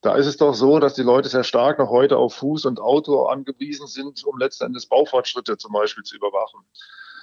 da 0.00 0.14
ist 0.14 0.26
es 0.26 0.36
doch 0.36 0.54
so, 0.54 0.78
dass 0.78 0.94
die 0.94 1.02
Leute 1.02 1.28
sehr 1.28 1.42
stark 1.42 1.78
noch 1.78 1.90
heute 1.90 2.16
auf 2.16 2.34
Fuß 2.34 2.66
und 2.66 2.78
Auto 2.78 3.24
angewiesen 3.24 3.88
sind, 3.88 4.22
um 4.24 4.38
letztendlich 4.38 4.88
Baufortschritte 4.88 5.56
zum 5.56 5.72
Beispiel 5.72 6.04
zu 6.04 6.14
überwachen. 6.14 6.60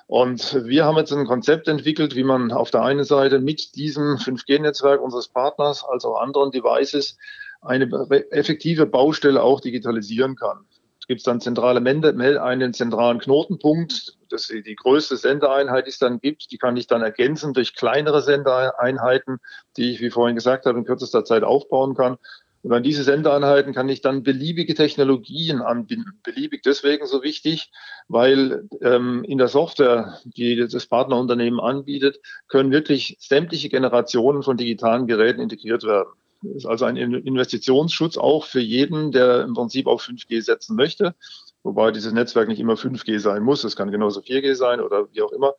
Und 0.08 0.66
wir 0.66 0.84
haben 0.84 0.98
jetzt 0.98 1.14
ein 1.14 1.26
Konzept 1.26 1.70
entwickelt, 1.70 2.16
wie 2.16 2.24
man 2.26 2.52
auf 2.52 2.70
der 2.70 2.82
einen 2.82 3.06
Seite 3.06 3.40
mit 3.40 3.76
diesem 3.76 4.18
5G-Netzwerk 4.18 5.00
unseres 5.00 5.30
Partners 5.30 5.86
als 5.86 6.04
auch 6.04 6.20
anderen 6.20 6.52
Devices 6.52 7.18
eine 7.62 7.86
effektive 8.32 8.88
Baustelle 8.88 9.42
auch 9.42 9.62
digitalisieren 9.62 10.36
kann 10.36 10.66
gibt 11.12 11.20
es 11.20 11.26
dann 11.26 11.42
zentrale 11.42 11.82
Mende, 11.82 12.42
einen 12.42 12.74
zentralen 12.74 13.20
Knotenpunkt. 13.20 14.18
Das 14.30 14.48
die 14.48 14.76
größte 14.78 15.18
Sendereinheit, 15.18 15.86
die 15.86 15.90
es 15.90 16.00
dann 16.00 16.22
gibt. 16.22 16.54
Die 16.54 16.58
kann 16.58 16.78
ich 16.78 16.88
dann 16.88 17.02
ergänzen 17.02 17.54
durch 17.54 17.76
kleinere 17.76 18.22
Sendereinheiten, 18.22 19.40
die 19.76 19.92
ich, 19.92 20.00
wie 20.00 20.10
vorhin 20.10 20.38
gesagt 20.38 20.66
habe, 20.66 20.78
in 20.80 20.86
kürzester 20.86 21.26
Zeit 21.26 21.44
aufbauen 21.44 21.96
kann. 21.96 22.16
Und 22.64 22.72
an 22.72 22.82
diese 22.82 23.04
Sendereinheiten 23.04 23.74
kann 23.74 23.90
ich 23.90 24.00
dann 24.00 24.24
beliebige 24.24 24.74
Technologien 24.74 25.62
anbinden. 25.62 26.22
Beliebig 26.24 26.64
deswegen 26.64 27.06
so 27.06 27.24
wichtig, 27.24 27.74
weil 28.08 28.70
ähm, 28.82 29.26
in 29.26 29.38
der 29.38 29.50
Software, 29.50 30.18
die 30.24 30.56
das 30.56 30.86
Partnerunternehmen 30.86 31.60
anbietet, 31.60 32.22
können 32.48 32.72
wirklich 32.72 33.18
sämtliche 33.20 33.68
Generationen 33.68 34.44
von 34.44 34.56
digitalen 34.56 35.08
Geräten 35.08 35.42
integriert 35.42 35.84
werden. 35.84 36.14
Ist 36.44 36.66
also 36.66 36.86
ein 36.86 36.98
Investitionsschutz 36.98 38.18
auch 38.18 38.46
für 38.46 38.60
jeden, 38.60 39.12
der 39.12 39.44
im 39.44 39.54
Prinzip 39.54 39.88
auf 39.88 40.04
5G 40.04 40.42
setzen 40.42 40.76
möchte. 40.76 41.16
Wobei 41.64 41.92
dieses 41.92 42.14
Netzwerk 42.14 42.48
nicht 42.48 42.60
immer 42.60 42.74
5G 42.74 43.20
sein 43.20 43.44
muss. 43.44 43.64
Es 43.64 43.76
kann 43.76 43.92
genauso 43.92 44.22
4G 44.22 44.56
sein 44.56 44.82
oder 44.82 45.08
wie 45.12 45.22
auch 45.22 45.32
immer. 45.32 45.54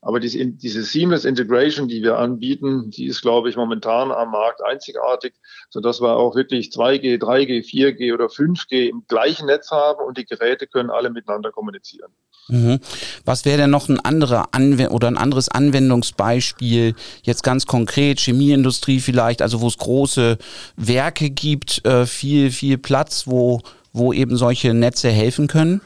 Aber 0.00 0.20
diese, 0.20 0.46
diese 0.46 0.84
Seamless 0.84 1.24
Integration, 1.24 1.88
die 1.88 2.02
wir 2.02 2.18
anbieten, 2.18 2.90
die 2.90 3.06
ist, 3.06 3.20
glaube 3.20 3.48
ich, 3.48 3.56
momentan 3.56 4.12
am 4.12 4.30
Markt 4.30 4.62
einzigartig, 4.62 5.34
sodass 5.70 6.00
wir 6.00 6.16
auch 6.16 6.36
wirklich 6.36 6.68
2G, 6.68 7.20
3G, 7.20 7.64
4G 7.64 8.14
oder 8.14 8.26
5G 8.26 8.88
im 8.88 9.04
gleichen 9.08 9.46
Netz 9.46 9.72
haben 9.72 10.04
und 10.04 10.16
die 10.16 10.24
Geräte 10.24 10.68
können 10.68 10.90
alle 10.90 11.10
miteinander 11.10 11.50
kommunizieren. 11.50 12.12
Mhm. 12.48 12.80
Was 13.24 13.44
wäre 13.44 13.58
denn 13.58 13.70
noch 13.70 13.88
ein 13.88 14.00
anderer 14.00 14.48
Anw 14.52 14.88
oder 14.88 15.08
ein 15.08 15.18
anderes 15.18 15.48
Anwendungsbeispiel, 15.48 16.94
jetzt 17.22 17.42
ganz 17.42 17.66
konkret, 17.66 18.20
Chemieindustrie 18.20 19.00
vielleicht, 19.00 19.42
also 19.42 19.60
wo 19.60 19.68
es 19.68 19.76
große 19.76 20.38
Werke 20.76 21.30
gibt, 21.30 21.84
äh, 21.84 22.06
viel, 22.06 22.50
viel 22.50 22.78
Platz, 22.78 23.26
wo, 23.26 23.60
wo 23.92 24.12
eben 24.12 24.36
solche 24.36 24.72
Netze 24.72 25.10
helfen 25.10 25.46
können? 25.46 25.82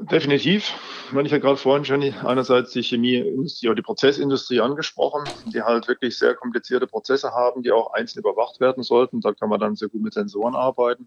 Definitiv. 0.00 0.72
Ich 1.10 1.32
habe 1.32 1.40
gerade 1.40 1.56
vorhin 1.56 1.84
schon 1.84 2.02
einerseits 2.24 2.72
die 2.72 2.82
Chemieindustrie 2.82 3.68
oder 3.68 3.76
die 3.76 3.82
Prozessindustrie 3.82 4.60
angesprochen, 4.60 5.24
die 5.52 5.60
halt 5.60 5.88
wirklich 5.88 6.16
sehr 6.16 6.34
komplizierte 6.34 6.86
Prozesse 6.86 7.32
haben, 7.32 7.62
die 7.62 7.72
auch 7.72 7.92
einzeln 7.92 8.20
überwacht 8.20 8.60
werden 8.60 8.82
sollten. 8.82 9.20
Da 9.20 9.32
kann 9.32 9.48
man 9.48 9.60
dann 9.60 9.76
sehr 9.76 9.88
gut 9.88 10.02
mit 10.02 10.14
Sensoren 10.14 10.54
arbeiten. 10.54 11.06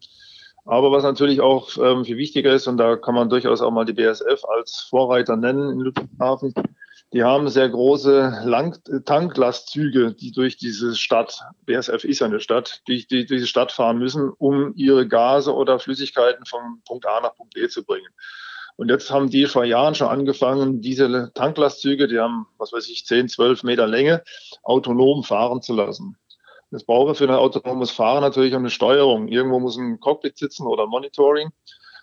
Aber 0.65 0.91
was 0.91 1.03
natürlich 1.03 1.41
auch 1.41 1.69
ähm, 1.77 2.05
viel 2.05 2.17
wichtiger 2.17 2.53
ist, 2.53 2.67
und 2.67 2.77
da 2.77 2.95
kann 2.95 3.13
man 3.13 3.29
durchaus 3.29 3.61
auch 3.61 3.71
mal 3.71 3.85
die 3.85 3.93
BSF 3.93 4.43
als 4.45 4.87
Vorreiter 4.89 5.37
nennen 5.37 5.71
in 5.71 5.79
Ludwigshafen, 5.79 6.53
die 7.13 7.23
haben 7.23 7.47
sehr 7.47 7.69
große 7.69 8.41
Lang 8.43 8.77
Tanklastzüge, 9.05 10.13
die 10.13 10.31
durch 10.31 10.57
diese 10.57 10.95
Stadt, 10.95 11.39
BSF 11.65 12.03
ist 12.03 12.19
ja 12.19 12.25
eine 12.25 12.39
Stadt, 12.39 12.81
die, 12.87 13.05
die 13.07 13.25
diese 13.25 13.47
Stadt 13.47 13.71
fahren 13.71 13.99
müssen, 13.99 14.31
um 14.31 14.73
ihre 14.75 15.07
Gase 15.07 15.53
oder 15.53 15.79
Flüssigkeiten 15.79 16.45
von 16.45 16.81
Punkt 16.85 17.05
A 17.05 17.21
nach 17.21 17.35
Punkt 17.35 17.53
B 17.53 17.67
zu 17.67 17.85
bringen. 17.85 18.09
Und 18.75 18.89
jetzt 18.89 19.09
haben 19.11 19.29
die 19.29 19.45
vor 19.45 19.63
Jahren 19.63 19.95
schon 19.95 20.09
angefangen, 20.09 20.81
diese 20.81 21.31
Tanklastzüge, 21.33 22.07
die 22.07 22.19
haben, 22.19 22.47
was 22.57 22.73
weiß 22.73 22.89
ich, 22.89 23.05
10, 23.05 23.29
12 23.29 23.63
Meter 23.63 23.87
Länge, 23.87 24.23
autonom 24.63 25.23
fahren 25.23 25.61
zu 25.61 25.73
lassen. 25.73 26.17
Das 26.71 26.83
brauchen 26.83 27.07
wir 27.07 27.15
für 27.15 27.25
ein 27.25 27.31
autonomes 27.31 27.91
Fahren 27.91 28.21
natürlich 28.21 28.53
auch 28.53 28.59
eine 28.59 28.69
Steuerung. 28.69 29.27
Irgendwo 29.27 29.59
muss 29.59 29.77
ein 29.77 29.99
Cockpit 29.99 30.37
sitzen 30.37 30.67
oder 30.67 30.87
Monitoring. 30.87 31.49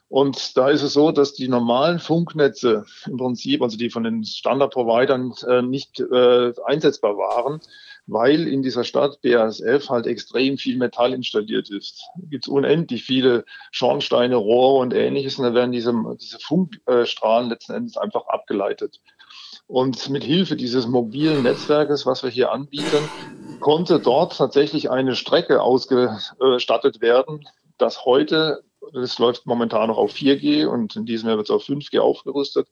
Und 0.08 0.56
da 0.56 0.68
ist 0.68 0.82
es 0.82 0.92
so, 0.92 1.10
dass 1.10 1.32
die 1.32 1.48
normalen 1.48 1.98
Funknetze 1.98 2.84
im 3.06 3.16
Prinzip, 3.16 3.62
also 3.62 3.78
die 3.78 3.90
von 3.90 4.04
den 4.04 4.24
Standardprovidern 4.24 5.32
äh, 5.48 5.62
nicht 5.62 6.00
äh, 6.00 6.52
einsetzbar 6.66 7.16
waren 7.16 7.60
weil 8.06 8.48
in 8.48 8.62
dieser 8.62 8.84
Stadt 8.84 9.20
BASF 9.22 9.88
halt 9.88 10.06
extrem 10.06 10.58
viel 10.58 10.76
Metall 10.76 11.12
installiert 11.12 11.70
ist. 11.70 12.04
Es 12.22 12.30
gibt 12.30 12.48
unendlich 12.48 13.04
viele 13.04 13.44
Schornsteine, 13.70 14.36
Rohre 14.36 14.80
und 14.80 14.94
ähnliches 14.94 15.38
und 15.38 15.44
da 15.44 15.54
werden 15.54 15.72
diese, 15.72 15.94
diese 16.20 16.38
Funkstrahlen 16.40 17.48
letzten 17.48 17.72
Endes 17.72 17.96
einfach 17.96 18.26
abgeleitet. 18.26 19.00
Und 19.66 20.10
mit 20.10 20.24
Hilfe 20.24 20.56
dieses 20.56 20.86
mobilen 20.86 21.44
Netzwerkes, 21.44 22.04
was 22.04 22.22
wir 22.22 22.30
hier 22.30 22.52
anbieten, 22.52 23.08
konnte 23.62 24.00
dort 24.00 24.36
tatsächlich 24.36 24.90
eine 24.90 25.16
Strecke 25.16 25.62
ausgestattet 25.62 27.00
werden, 27.00 27.48
dass 27.78 28.04
heute, 28.04 28.64
das 28.92 29.18
läuft 29.18 29.46
momentan 29.46 29.88
noch 29.88 29.96
auf 29.96 30.12
4G 30.12 30.66
und 30.66 30.96
in 30.96 31.06
diesem 31.06 31.28
Jahr 31.28 31.38
wird 31.38 31.48
es 31.48 31.54
auf 31.54 31.64
5G 31.64 32.00
aufgerüstet, 32.00 32.68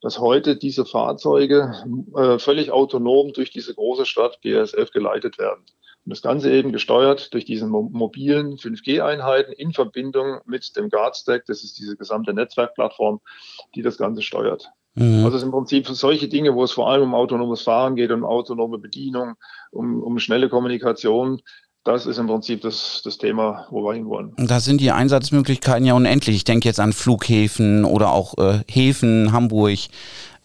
dass 0.00 0.20
heute 0.20 0.56
diese 0.56 0.84
Fahrzeuge 0.84 1.72
äh, 2.14 2.38
völlig 2.38 2.70
autonom 2.70 3.32
durch 3.32 3.50
diese 3.50 3.74
große 3.74 4.06
Stadt 4.06 4.38
BASF 4.42 4.90
geleitet 4.92 5.38
werden. 5.38 5.64
Und 6.04 6.10
das 6.10 6.20
Ganze 6.20 6.52
eben 6.52 6.72
gesteuert 6.72 7.32
durch 7.32 7.46
diese 7.46 7.66
mobilen 7.66 8.58
5G-Einheiten 8.58 9.52
in 9.52 9.72
Verbindung 9.72 10.40
mit 10.44 10.76
dem 10.76 10.90
Guardstack. 10.90 11.46
Das 11.46 11.64
ist 11.64 11.78
diese 11.78 11.96
gesamte 11.96 12.34
Netzwerkplattform, 12.34 13.20
die 13.74 13.80
das 13.80 13.96
Ganze 13.96 14.20
steuert. 14.20 14.70
Mhm. 14.94 15.24
Also 15.24 15.36
es 15.36 15.42
ist 15.42 15.42
im 15.42 15.50
Prinzip 15.50 15.86
für 15.86 15.94
solche 15.94 16.28
Dinge, 16.28 16.54
wo 16.54 16.64
es 16.64 16.72
vor 16.72 16.90
allem 16.90 17.04
um 17.04 17.14
autonomes 17.14 17.62
Fahren 17.62 17.96
geht, 17.96 18.10
um 18.10 18.24
autonome 18.24 18.78
Bedienung, 18.78 19.34
um, 19.70 20.02
um 20.02 20.18
schnelle 20.18 20.48
Kommunikation, 20.48 21.40
das 21.84 22.06
ist 22.06 22.16
im 22.18 22.26
Prinzip 22.26 22.62
das, 22.62 23.02
das 23.04 23.18
Thema, 23.18 23.66
wo 23.70 23.82
wir 23.84 23.92
hinwollen. 23.92 24.32
Da 24.38 24.58
sind 24.60 24.80
die 24.80 24.90
Einsatzmöglichkeiten 24.90 25.84
ja 25.84 25.92
unendlich. 25.92 26.36
Ich 26.36 26.44
denke 26.44 26.66
jetzt 26.66 26.80
an 26.80 26.94
Flughäfen 26.94 27.84
oder 27.84 28.10
auch 28.10 28.38
äh, 28.38 28.60
Häfen, 28.70 29.32
Hamburg, 29.32 29.78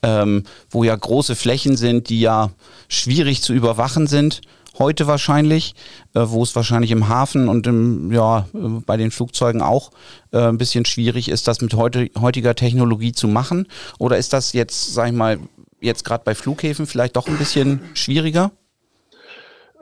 ähm, 0.04 0.44
wo 0.70 0.84
ja 0.84 0.96
große 0.96 1.36
Flächen 1.36 1.78
sind, 1.78 2.10
die 2.10 2.20
ja 2.20 2.52
schwierig 2.90 3.42
zu 3.42 3.54
überwachen 3.54 4.08
sind. 4.08 4.42
Heute 4.80 5.08
wahrscheinlich, 5.08 5.76
äh, 6.16 6.22
wo 6.24 6.42
es 6.42 6.56
wahrscheinlich 6.56 6.92
im 6.92 7.10
Hafen 7.10 7.50
und 7.50 7.68
im, 7.68 8.12
ja, 8.12 8.48
äh, 8.54 8.82
bei 8.86 8.96
den 8.96 9.12
Flugzeugen 9.12 9.62
auch 9.62 9.92
äh, 10.32 10.38
ein 10.38 10.58
bisschen 10.58 10.86
schwierig 10.86 11.30
ist, 11.30 11.48
das 11.48 11.62
mit 11.62 11.74
heute, 11.74 12.10
heutiger 12.20 12.56
Technologie 12.56 13.12
zu 13.12 13.28
machen. 13.28 13.68
Oder 14.00 14.18
ist 14.18 14.32
das 14.32 14.54
jetzt, 14.54 14.94
sag 14.94 15.08
ich 15.08 15.14
mal, 15.14 15.40
jetzt 15.82 16.06
gerade 16.06 16.24
bei 16.24 16.34
Flughäfen 16.34 16.88
vielleicht 16.88 17.18
doch 17.18 17.28
ein 17.28 17.38
bisschen 17.38 17.82
schwieriger? 17.94 18.52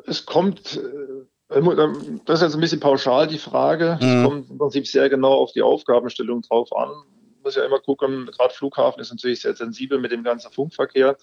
Es 0.07 0.25
kommt 0.25 0.77
äh, 0.77 1.27
das 2.25 2.39
ist 2.39 2.41
jetzt 2.41 2.55
ein 2.55 2.61
bisschen 2.61 2.79
pauschal, 2.79 3.27
die 3.27 3.37
Frage. 3.37 3.97
Es 4.01 4.05
mhm. 4.05 4.23
kommt 4.23 4.49
im 4.49 4.57
Prinzip 4.57 4.87
sehr 4.87 5.09
genau 5.09 5.33
auf 5.33 5.53
die 5.53 5.61
Aufgabenstellung 5.61 6.41
drauf 6.41 6.75
an. 6.75 6.89
Man 6.89 7.43
muss 7.43 7.55
ja 7.55 7.63
immer 7.63 7.79
gucken, 7.79 8.25
gerade 8.25 8.53
Flughafen 8.53 8.99
ist 8.99 9.11
natürlich 9.11 9.41
sehr 9.41 9.55
sensibel 9.55 9.99
mit 9.99 10.11
dem 10.11 10.23
ganzen 10.23 10.51
Funkverkehr. 10.51 11.15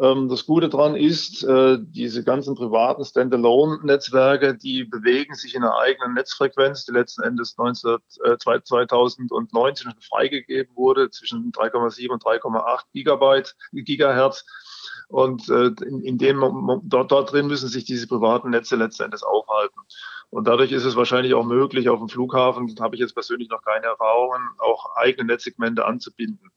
Ähm, 0.00 0.28
das 0.28 0.44
Gute 0.44 0.68
daran 0.68 0.96
ist, 0.96 1.44
äh, 1.44 1.78
diese 1.80 2.24
ganzen 2.24 2.56
privaten 2.56 3.04
Standalone-Netzwerke, 3.04 4.56
die 4.56 4.84
bewegen 4.84 5.34
sich 5.34 5.54
in 5.54 5.62
einer 5.62 5.78
eigenen 5.78 6.14
Netzfrequenz, 6.14 6.84
die 6.84 6.92
letzten 6.92 7.22
Endes 7.22 7.56
19, 7.56 7.98
2019 8.38 9.92
freigegeben 10.00 10.74
wurde, 10.74 11.10
zwischen 11.10 11.52
3,7 11.52 12.10
und 12.10 12.24
3,8 12.24 12.84
Gigabyte, 12.92 13.54
Gigahertz. 13.72 14.44
Und 15.08 15.48
äh, 15.48 15.70
in, 15.84 16.00
in 16.02 16.18
dem 16.18 16.40
dort, 16.84 17.12
dort 17.12 17.32
drin 17.32 17.46
müssen 17.46 17.68
sich 17.68 17.84
diese 17.84 18.08
privaten 18.08 18.50
Netze 18.50 18.74
letztendlich 18.74 19.22
aufhalten. 19.22 19.78
Und 20.30 20.48
dadurch 20.48 20.72
ist 20.72 20.84
es 20.84 20.96
wahrscheinlich 20.96 21.34
auch 21.34 21.44
möglich, 21.44 21.88
auf 21.88 22.00
dem 22.00 22.08
Flughafen, 22.08 22.74
habe 22.80 22.96
ich 22.96 23.00
jetzt 23.00 23.14
persönlich 23.14 23.48
noch 23.50 23.62
keine 23.62 23.86
Erfahrungen, 23.86 24.48
auch 24.58 24.96
eigene 24.96 25.28
Netzsegmente 25.28 25.84
anzubinden, 25.84 26.50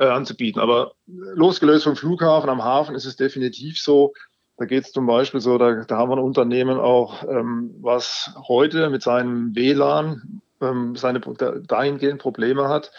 äh, 0.00 0.06
anzubieten. 0.06 0.60
Aber 0.60 0.94
losgelöst 1.06 1.84
vom 1.84 1.94
Flughafen, 1.94 2.50
am 2.50 2.64
Hafen 2.64 2.94
ist 2.94 3.04
es 3.04 3.16
definitiv 3.16 3.78
so, 3.78 4.12
da 4.56 4.64
geht 4.64 4.84
es 4.84 4.92
zum 4.92 5.06
Beispiel 5.06 5.40
so, 5.40 5.58
da, 5.58 5.84
da, 5.84 5.98
haben 5.98 6.10
wir 6.10 6.16
ein 6.16 6.22
Unternehmen 6.22 6.78
auch, 6.78 7.22
ähm, 7.24 7.74
was 7.80 8.32
heute 8.48 8.90
mit 8.90 9.02
seinem 9.02 9.54
WLAN 9.54 10.42
ähm, 10.60 10.96
seine 10.96 11.20
dahingehend 11.20 12.20
Probleme 12.20 12.68
hat, 12.68 12.90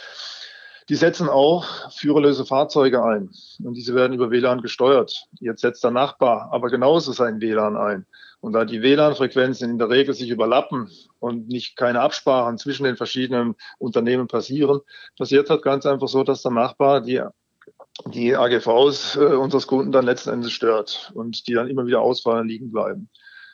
die 0.90 0.96
setzen 0.96 1.30
auch 1.30 1.92
führerlose 1.92 2.46
Fahrzeuge 2.46 3.04
ein 3.04 3.30
und 3.64 3.76
diese 3.76 3.96
werden 3.96 4.14
über 4.14 4.32
WLAN 4.32 4.62
gesteuert. 4.62 5.28
Jetzt 5.40 5.62
setzt 5.62 5.84
der 5.84 5.92
Nachbar 5.92 6.50
aber 6.52 6.70
genauso 6.70 7.12
sein 7.12 7.42
WLAN 7.42 7.78
ein. 7.78 8.06
Und 8.40 8.54
da 8.54 8.66
die 8.66 8.82
WLAN-Frequenzen 8.82 9.70
in 9.70 9.78
der 9.78 9.90
Regel 9.90 10.16
sich 10.16 10.30
überlappen 10.30 10.90
und 11.20 11.48
nicht 11.48 11.76
keine 11.76 12.02
Absprachen 12.02 12.58
zwischen 12.58 12.86
den 12.86 12.98
verschiedenen 12.98 13.56
Unternehmen 13.78 14.28
passieren, 14.28 14.80
passiert 15.16 15.50
halt 15.52 15.62
ganz 15.62 15.86
einfach 15.86 16.08
so, 16.08 16.24
dass 16.24 16.42
der 16.42 16.52
Nachbar 16.52 17.02
die 17.02 17.22
die 18.08 18.36
AGVs 18.36 19.18
äh, 19.18 19.20
unseres 19.20 19.68
Kunden 19.68 19.92
dann 19.92 20.06
letzten 20.06 20.32
Endes 20.32 20.52
stört 20.52 21.12
und 21.14 21.48
die 21.48 21.54
dann 21.54 21.68
immer 21.68 21.86
wieder 21.86 22.02
ausfallen, 22.02 22.48
liegen 22.48 22.72
bleiben. 22.72 23.10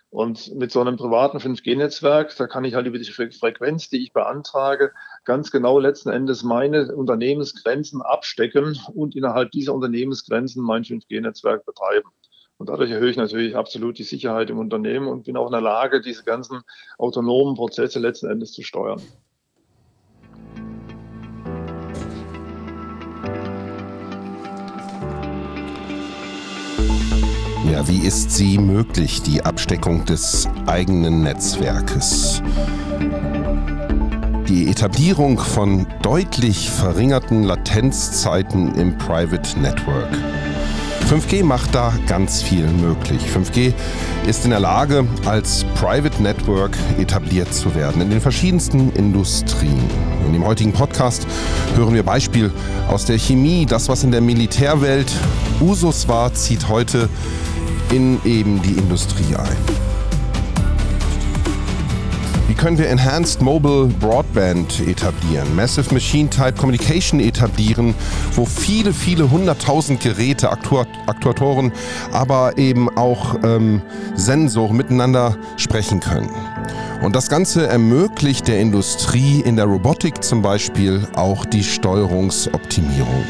Und 0.10 0.56
mit 0.56 0.72
so 0.72 0.80
einem 0.80 0.96
privaten 0.96 1.38
5G-Netzwerk, 1.38 2.34
da 2.38 2.48
kann 2.48 2.64
ich 2.64 2.76
halt 2.76 2.88
über 2.88 2.98
die 2.98 3.06
Frequenz, 3.06 3.90
die 3.90 4.02
ich 4.04 4.14
beantrage, 4.14 4.94
ganz 5.26 5.52
genau 5.52 5.80
letzten 5.80 6.10
Endes 6.10 6.44
meine 6.44 6.96
Unternehmensgrenzen 6.96 8.02
abstecken 8.02 8.80
und 8.94 9.16
innerhalb 9.16 9.52
dieser 9.52 9.74
Unternehmensgrenzen 9.74 10.64
mein 10.64 10.84
5G-Netzwerk 10.84 11.66
betreiben. 11.66 12.10
Und 12.58 12.70
dadurch 12.70 12.90
erhöhe 12.90 13.12
ich 13.12 13.18
natürlich 13.18 13.56
absolut 13.56 14.00
die 14.00 14.04
Sicherheit 14.04 14.50
im 14.50 14.60
Unternehmen 14.60 15.08
und 15.08 15.26
bin 15.26 15.38
auch 15.38 15.48
in 15.48 15.52
der 15.52 15.62
Lage, 15.62 16.02
diese 16.02 16.24
ganzen 16.24 16.62
autonomen 16.98 17.56
Prozesse 17.56 18.00
letzten 18.00 18.30
Endes 18.30 18.54
zu 18.54 18.64
steuern. 18.64 19.02
Ja, 27.72 27.86
wie 27.88 28.00
ist 28.00 28.32
sie 28.32 28.58
möglich, 28.58 29.22
die 29.22 29.44
Absteckung 29.44 30.06
des 30.06 30.48
eigenen 30.68 31.24
Netzwerkes? 31.24 32.42
Die 34.48 34.70
Etablierung 34.70 35.38
von 35.38 35.86
deutlich 36.02 36.70
verringerten 36.70 37.44
Latenzzeiten 37.44 38.74
im 38.76 38.98
Private 38.98 39.60
Network. 39.60 40.10
5G 41.10 41.44
macht 41.44 41.76
da 41.76 41.94
ganz 42.08 42.42
viel 42.42 42.68
möglich. 42.68 43.22
5G 43.34 43.74
ist 44.28 44.46
in 44.46 44.52
der 44.52 44.62
Lage, 44.62 45.06
als 45.26 45.66
Private 45.76 46.24
Network 46.24 46.78
etabliert 47.00 47.54
zu 47.54 47.76
werden 47.76 48.02
in 48.02 48.10
den 48.10 48.22
verschiedensten 48.22 48.92
Industrien. 48.94 49.90
In 50.26 50.34
dem 50.34 50.46
heutigen 50.46 50.72
Podcast 50.72 51.28
hören 51.76 51.94
wir 51.94 52.04
Beispiel 52.04 52.52
aus 52.88 53.06
der 53.06 53.18
Chemie. 53.18 53.66
Das, 53.66 53.90
was 53.90 54.04
in 54.04 54.12
der 54.12 54.22
Militärwelt 54.22 55.12
Usus 55.60 56.08
war, 56.08 56.34
zieht 56.34 56.68
heute 56.70 57.10
in 57.92 58.20
eben 58.26 58.62
die 58.62 58.74
Industrie 58.74 59.36
ein. 59.36 59.88
können 62.58 62.80
wir 62.80 62.90
Enhanced 62.90 63.42
Mobile 63.42 63.86
Broadband 64.00 64.80
etablieren, 64.88 65.56
Massive 65.56 65.94
Machine 65.94 66.30
Type 66.30 66.54
Communication 66.54 67.20
etablieren, 67.20 67.94
wo 68.34 68.46
viele, 68.46 68.94
viele 68.94 69.30
hunderttausend 69.30 70.02
Geräte, 70.02 70.52
Aktuatoren, 70.52 71.72
aber 72.12 72.58
eben 72.58 72.90
auch 72.98 73.36
ähm, 73.44 73.82
Sensoren 74.16 74.76
miteinander 74.76 75.38
sprechen 75.58 76.00
können. 76.00 76.32
Und 77.04 77.16
das 77.16 77.30
Ganze 77.30 77.68
ermöglicht 77.68 78.48
der 78.48 78.60
Industrie 78.60 79.42
in 79.42 79.56
der 79.56 79.66
Robotik 79.66 80.24
zum 80.24 80.42
Beispiel 80.42 81.08
auch 81.16 81.46
die 81.46 81.64
Steuerungsoptimierung. 81.64 83.26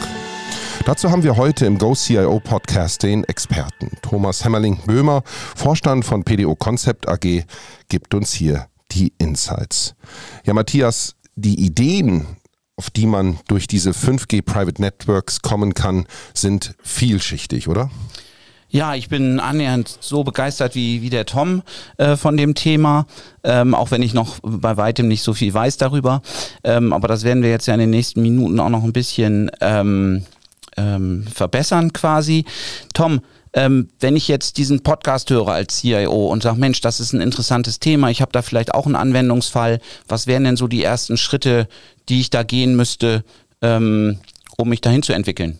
Dazu 0.85 1.11
haben 1.11 1.23
wir 1.23 1.35
heute 1.35 1.65
im 1.65 1.77
GoCIO 1.77 2.39
Podcast 2.39 3.03
den 3.03 3.23
Experten. 3.25 3.91
Thomas 4.01 4.43
Hemmerling-Böhmer, 4.45 5.23
Vorstand 5.25 6.05
von 6.05 6.23
PDO 6.23 6.55
Concept 6.55 7.07
AG, 7.07 7.43
gibt 7.89 8.13
uns 8.13 8.33
hier 8.33 8.67
die 8.91 9.13
Insights. 9.17 9.95
Ja, 10.45 10.53
Matthias, 10.53 11.15
die 11.35 11.59
Ideen, 11.59 12.25
auf 12.77 12.89
die 12.89 13.05
man 13.05 13.39
durch 13.47 13.67
diese 13.67 13.91
5G 13.91 14.41
Private 14.41 14.81
Networks 14.81 15.41
kommen 15.41 15.73
kann, 15.73 16.05
sind 16.33 16.75
vielschichtig, 16.81 17.67
oder? 17.67 17.89
Ja, 18.69 18.95
ich 18.95 19.07
bin 19.07 19.39
annähernd 19.39 19.97
so 20.01 20.25
begeistert 20.25 20.75
wie, 20.75 21.01
wie 21.01 21.09
der 21.09 21.25
Tom 21.25 21.63
äh, 21.97 22.17
von 22.17 22.35
dem 22.35 22.53
Thema, 22.53 23.07
ähm, 23.43 23.73
auch 23.73 23.91
wenn 23.91 24.01
ich 24.01 24.13
noch 24.13 24.39
bei 24.41 24.75
weitem 24.75 25.07
nicht 25.07 25.23
so 25.23 25.33
viel 25.33 25.53
weiß 25.53 25.77
darüber. 25.77 26.21
Ähm, 26.65 26.91
aber 26.91 27.07
das 27.07 27.23
werden 27.23 27.43
wir 27.43 27.49
jetzt 27.49 27.67
ja 27.67 27.73
in 27.75 27.79
den 27.79 27.89
nächsten 27.89 28.21
Minuten 28.21 28.59
auch 28.59 28.69
noch 28.69 28.83
ein 28.83 28.91
bisschen 28.91 29.49
ähm, 29.61 30.25
ähm 30.77 31.25
verbessern 31.27 31.93
quasi. 31.93 32.45
Tom, 32.93 33.21
ähm, 33.53 33.89
wenn 33.99 34.15
ich 34.15 34.27
jetzt 34.27 34.57
diesen 34.57 34.83
Podcast 34.83 35.29
höre 35.29 35.49
als 35.49 35.79
CIO 35.79 36.27
und 36.27 36.43
sage, 36.43 36.59
Mensch, 36.59 36.81
das 36.81 36.99
ist 36.99 37.13
ein 37.13 37.21
interessantes 37.21 37.79
Thema, 37.79 38.09
ich 38.09 38.21
habe 38.21 38.31
da 38.31 38.41
vielleicht 38.41 38.73
auch 38.73 38.85
einen 38.85 38.95
Anwendungsfall, 38.95 39.79
was 40.07 40.27
wären 40.27 40.43
denn 40.43 40.57
so 40.57 40.67
die 40.67 40.83
ersten 40.83 41.17
Schritte, 41.17 41.67
die 42.09 42.19
ich 42.19 42.29
da 42.29 42.43
gehen 42.43 42.75
müsste, 42.75 43.23
ähm, 43.61 44.19
um 44.57 44.69
mich 44.69 44.81
dahin 44.81 45.01
zu 45.01 45.13
entwickeln? 45.13 45.59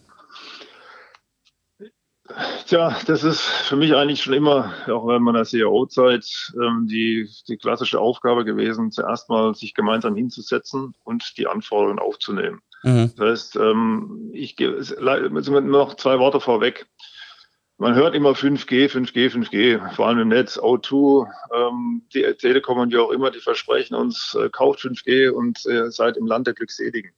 Tja, 2.68 2.96
das 3.08 3.24
ist 3.24 3.42
für 3.42 3.78
mich 3.78 3.96
eigentlich 3.96 4.22
schon 4.22 4.34
immer, 4.34 4.74
auch 4.88 5.10
in 5.10 5.24
meiner 5.24 5.46
CAO-Zeit, 5.46 6.54
ähm, 6.62 6.88
die, 6.88 7.28
die 7.48 7.58
klassische 7.58 8.00
Aufgabe 8.00 8.46
gewesen, 8.46 8.92
zuerst 8.92 9.30
mal 9.30 9.56
sich 9.56 9.74
gemeinsam 9.74 10.16
hinzusetzen 10.16 10.94
und 11.04 11.38
die 11.38 11.48
Anforderungen 11.48 12.00
aufzunehmen. 12.00 12.62
Mhm. 12.88 13.12
Das 13.18 13.30
heißt, 13.30 13.56
ähm, 13.58 14.32
ich 14.34 14.56
gehe 14.56 14.72
noch 14.72 15.96
zwei 15.96 16.20
Worte 16.20 16.40
vorweg. 16.40 16.88
Man 17.78 17.94
hört 17.94 18.16
immer 18.16 18.32
5G, 18.32 18.90
5G, 18.90 19.30
5G, 19.30 19.94
vor 19.94 20.08
allem 20.08 20.20
im 20.20 20.30
Netz, 20.30 20.58
O2, 20.58 21.28
ähm, 21.54 22.02
die 22.14 22.24
Telekom 22.34 22.80
und 22.80 22.92
wie 22.92 22.98
auch 22.98 23.12
immer, 23.12 23.30
die 23.30 23.40
versprechen 23.40 23.94
uns, 23.94 24.36
äh, 24.40 24.50
kauft 24.50 24.80
5G 24.80 25.30
und 25.30 25.64
äh, 25.68 25.92
seid 25.92 26.18
im 26.18 26.26
Land 26.26 26.48
der 26.48 26.56
Glückseligen. 26.56 27.12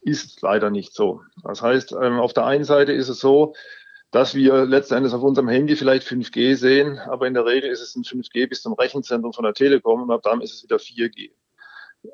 Ist 0.00 0.40
leider 0.40 0.70
nicht 0.70 0.94
so. 0.94 1.20
Das 1.44 1.60
heißt, 1.60 1.92
ähm, 1.92 2.18
auf 2.18 2.32
der 2.32 2.46
einen 2.46 2.64
Seite 2.64 2.92
ist 2.92 3.08
es 3.08 3.20
so, 3.20 3.54
dass 4.10 4.34
wir 4.34 4.64
letzten 4.64 4.94
Endes 4.94 5.12
auf 5.12 5.22
unserem 5.22 5.48
Handy 5.48 5.76
vielleicht 5.76 6.08
5G 6.08 6.56
sehen, 6.56 6.98
aber 6.98 7.28
in 7.28 7.34
der 7.34 7.44
Regel 7.44 7.70
ist 7.70 7.82
es 7.82 7.94
ein 7.94 8.02
5G 8.02 8.48
bis 8.48 8.62
zum 8.62 8.72
Rechenzentrum 8.72 9.32
von 9.32 9.44
der 9.44 9.54
Telekom 9.54 10.02
und 10.02 10.10
ab 10.10 10.22
dann 10.24 10.40
ist 10.40 10.54
es 10.54 10.64
wieder 10.64 10.78
4G. 10.78 11.30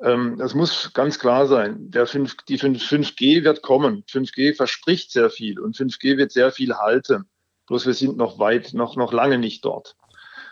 Ähm, 0.01 0.37
das 0.37 0.53
muss 0.53 0.93
ganz 0.93 1.19
klar 1.19 1.47
sein. 1.47 1.89
Der 1.91 2.05
5, 2.05 2.37
die 2.47 2.57
5, 2.57 2.81
5G 2.83 3.43
wird 3.43 3.61
kommen. 3.61 4.03
5G 4.09 4.55
verspricht 4.55 5.11
sehr 5.11 5.29
viel 5.29 5.59
und 5.59 5.75
5G 5.75 6.17
wird 6.17 6.31
sehr 6.31 6.51
viel 6.51 6.75
halten. 6.75 7.29
Bloß 7.67 7.85
wir 7.85 7.93
sind 7.93 8.17
noch 8.17 8.39
weit, 8.39 8.73
noch, 8.73 8.95
noch 8.95 9.13
lange 9.13 9.37
nicht 9.37 9.65
dort. 9.65 9.95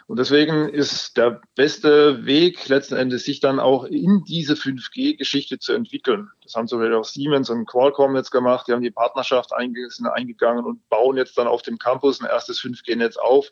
Und 0.07 0.19
deswegen 0.19 0.69
ist 0.69 1.17
der 1.17 1.41
beste 1.55 2.25
Weg 2.25 2.67
letzten 2.67 2.95
Endes, 2.95 3.25
sich 3.25 3.39
dann 3.39 3.59
auch 3.59 3.85
in 3.85 4.23
diese 4.23 4.53
5G-Geschichte 4.53 5.57
zu 5.57 5.73
entwickeln. 5.73 6.29
Das 6.43 6.53
haben 6.53 6.67
zum 6.67 6.79
Beispiel 6.79 6.95
auch 6.95 7.05
Siemens 7.05 7.49
und 7.49 7.65
Qualcomm 7.65 8.15
jetzt 8.15 8.29
gemacht. 8.29 8.67
Die 8.67 8.73
haben 8.73 8.83
die 8.83 8.91
Partnerschaft 8.91 9.51
eingegangen 9.53 10.63
und 10.63 10.87
bauen 10.89 11.17
jetzt 11.17 11.37
dann 11.37 11.47
auf 11.47 11.63
dem 11.63 11.79
Campus 11.79 12.21
ein 12.21 12.27
erstes 12.27 12.61
5G-Netz 12.61 13.17
auf. 13.17 13.49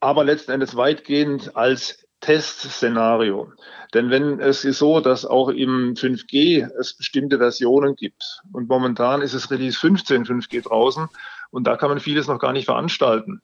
Aber 0.00 0.24
letzten 0.24 0.52
Endes 0.52 0.74
weitgehend 0.74 1.54
als 1.54 2.03
Testszenario. 2.20 3.52
Denn 3.92 4.10
wenn 4.10 4.40
es 4.40 4.64
ist 4.64 4.78
so, 4.78 5.00
dass 5.00 5.26
auch 5.26 5.48
im 5.48 5.94
5G 5.94 6.68
es 6.78 6.94
bestimmte 6.94 7.38
Versionen 7.38 7.96
gibt 7.96 8.40
und 8.52 8.68
momentan 8.68 9.22
ist 9.22 9.34
es 9.34 9.50
Release 9.50 9.78
15 9.78 10.24
5G 10.24 10.62
draußen 10.62 11.08
und 11.50 11.66
da 11.66 11.76
kann 11.76 11.90
man 11.90 12.00
vieles 12.00 12.26
noch 12.26 12.38
gar 12.38 12.52
nicht 12.52 12.64
veranstalten 12.64 13.40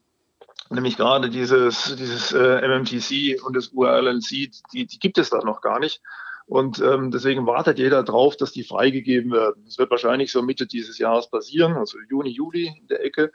nämlich 0.70 0.96
gerade 0.96 1.30
dieses, 1.30 1.94
dieses 1.96 2.32
äh, 2.32 2.66
MMTC 2.66 3.44
und 3.44 3.56
das 3.56 3.68
URLNC, 3.68 4.50
die, 4.72 4.86
die 4.86 4.98
gibt 4.98 5.18
es 5.18 5.30
da 5.30 5.38
noch 5.38 5.60
gar 5.60 5.80
nicht. 5.80 6.00
Und 6.46 6.80
ähm, 6.80 7.12
deswegen 7.12 7.46
wartet 7.46 7.78
jeder 7.78 8.02
drauf, 8.02 8.36
dass 8.36 8.50
die 8.50 8.64
freigegeben 8.64 9.30
werden. 9.30 9.62
Das 9.66 9.78
wird 9.78 9.90
wahrscheinlich 9.90 10.32
so 10.32 10.42
Mitte 10.42 10.66
dieses 10.66 10.98
Jahres 10.98 11.30
passieren, 11.30 11.76
also 11.76 11.98
Juni, 12.08 12.30
Juli 12.30 12.72
in 12.80 12.88
der 12.88 13.04
Ecke. 13.04 13.32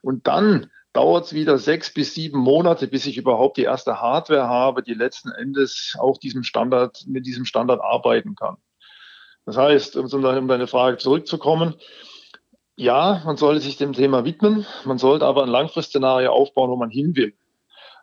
Und 0.00 0.26
dann 0.26 0.70
dauert 0.94 1.26
es 1.26 1.32
wieder 1.34 1.58
sechs 1.58 1.92
bis 1.92 2.14
sieben 2.14 2.38
Monate, 2.38 2.86
bis 2.86 3.04
ich 3.04 3.18
überhaupt 3.18 3.58
die 3.58 3.64
erste 3.64 4.00
Hardware 4.00 4.48
habe, 4.48 4.82
die 4.82 4.94
letzten 4.94 5.30
Endes 5.30 5.96
auch 5.98 6.16
diesem 6.16 6.44
Standard, 6.44 7.04
mit 7.06 7.26
diesem 7.26 7.44
Standard 7.44 7.80
arbeiten 7.82 8.36
kann. 8.36 8.56
Das 9.44 9.58
heißt, 9.58 9.96
um 9.96 10.48
deine 10.48 10.66
Frage 10.66 10.96
zurückzukommen, 10.96 11.74
ja, 12.76 13.22
man 13.24 13.36
sollte 13.36 13.60
sich 13.60 13.76
dem 13.76 13.92
Thema 13.92 14.24
widmen. 14.24 14.66
Man 14.84 14.98
sollte 14.98 15.26
aber 15.26 15.42
ein 15.42 15.48
Langfristszenario 15.48 16.32
aufbauen, 16.32 16.70
wo 16.70 16.76
man 16.76 16.90
hin 16.90 17.14
will. 17.14 17.34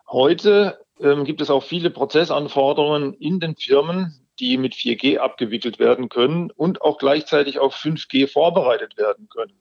Heute 0.08 0.78
ähm, 1.00 1.24
gibt 1.24 1.40
es 1.40 1.50
auch 1.50 1.62
viele 1.62 1.90
Prozessanforderungen 1.90 3.14
in 3.14 3.40
den 3.40 3.56
Firmen, 3.56 4.26
die 4.38 4.56
mit 4.56 4.74
4G 4.74 5.18
abgewickelt 5.18 5.78
werden 5.78 6.08
können 6.08 6.50
und 6.50 6.82
auch 6.82 6.98
gleichzeitig 6.98 7.58
auf 7.58 7.74
5G 7.74 8.30
vorbereitet 8.30 8.96
werden 8.96 9.28
können. 9.28 9.52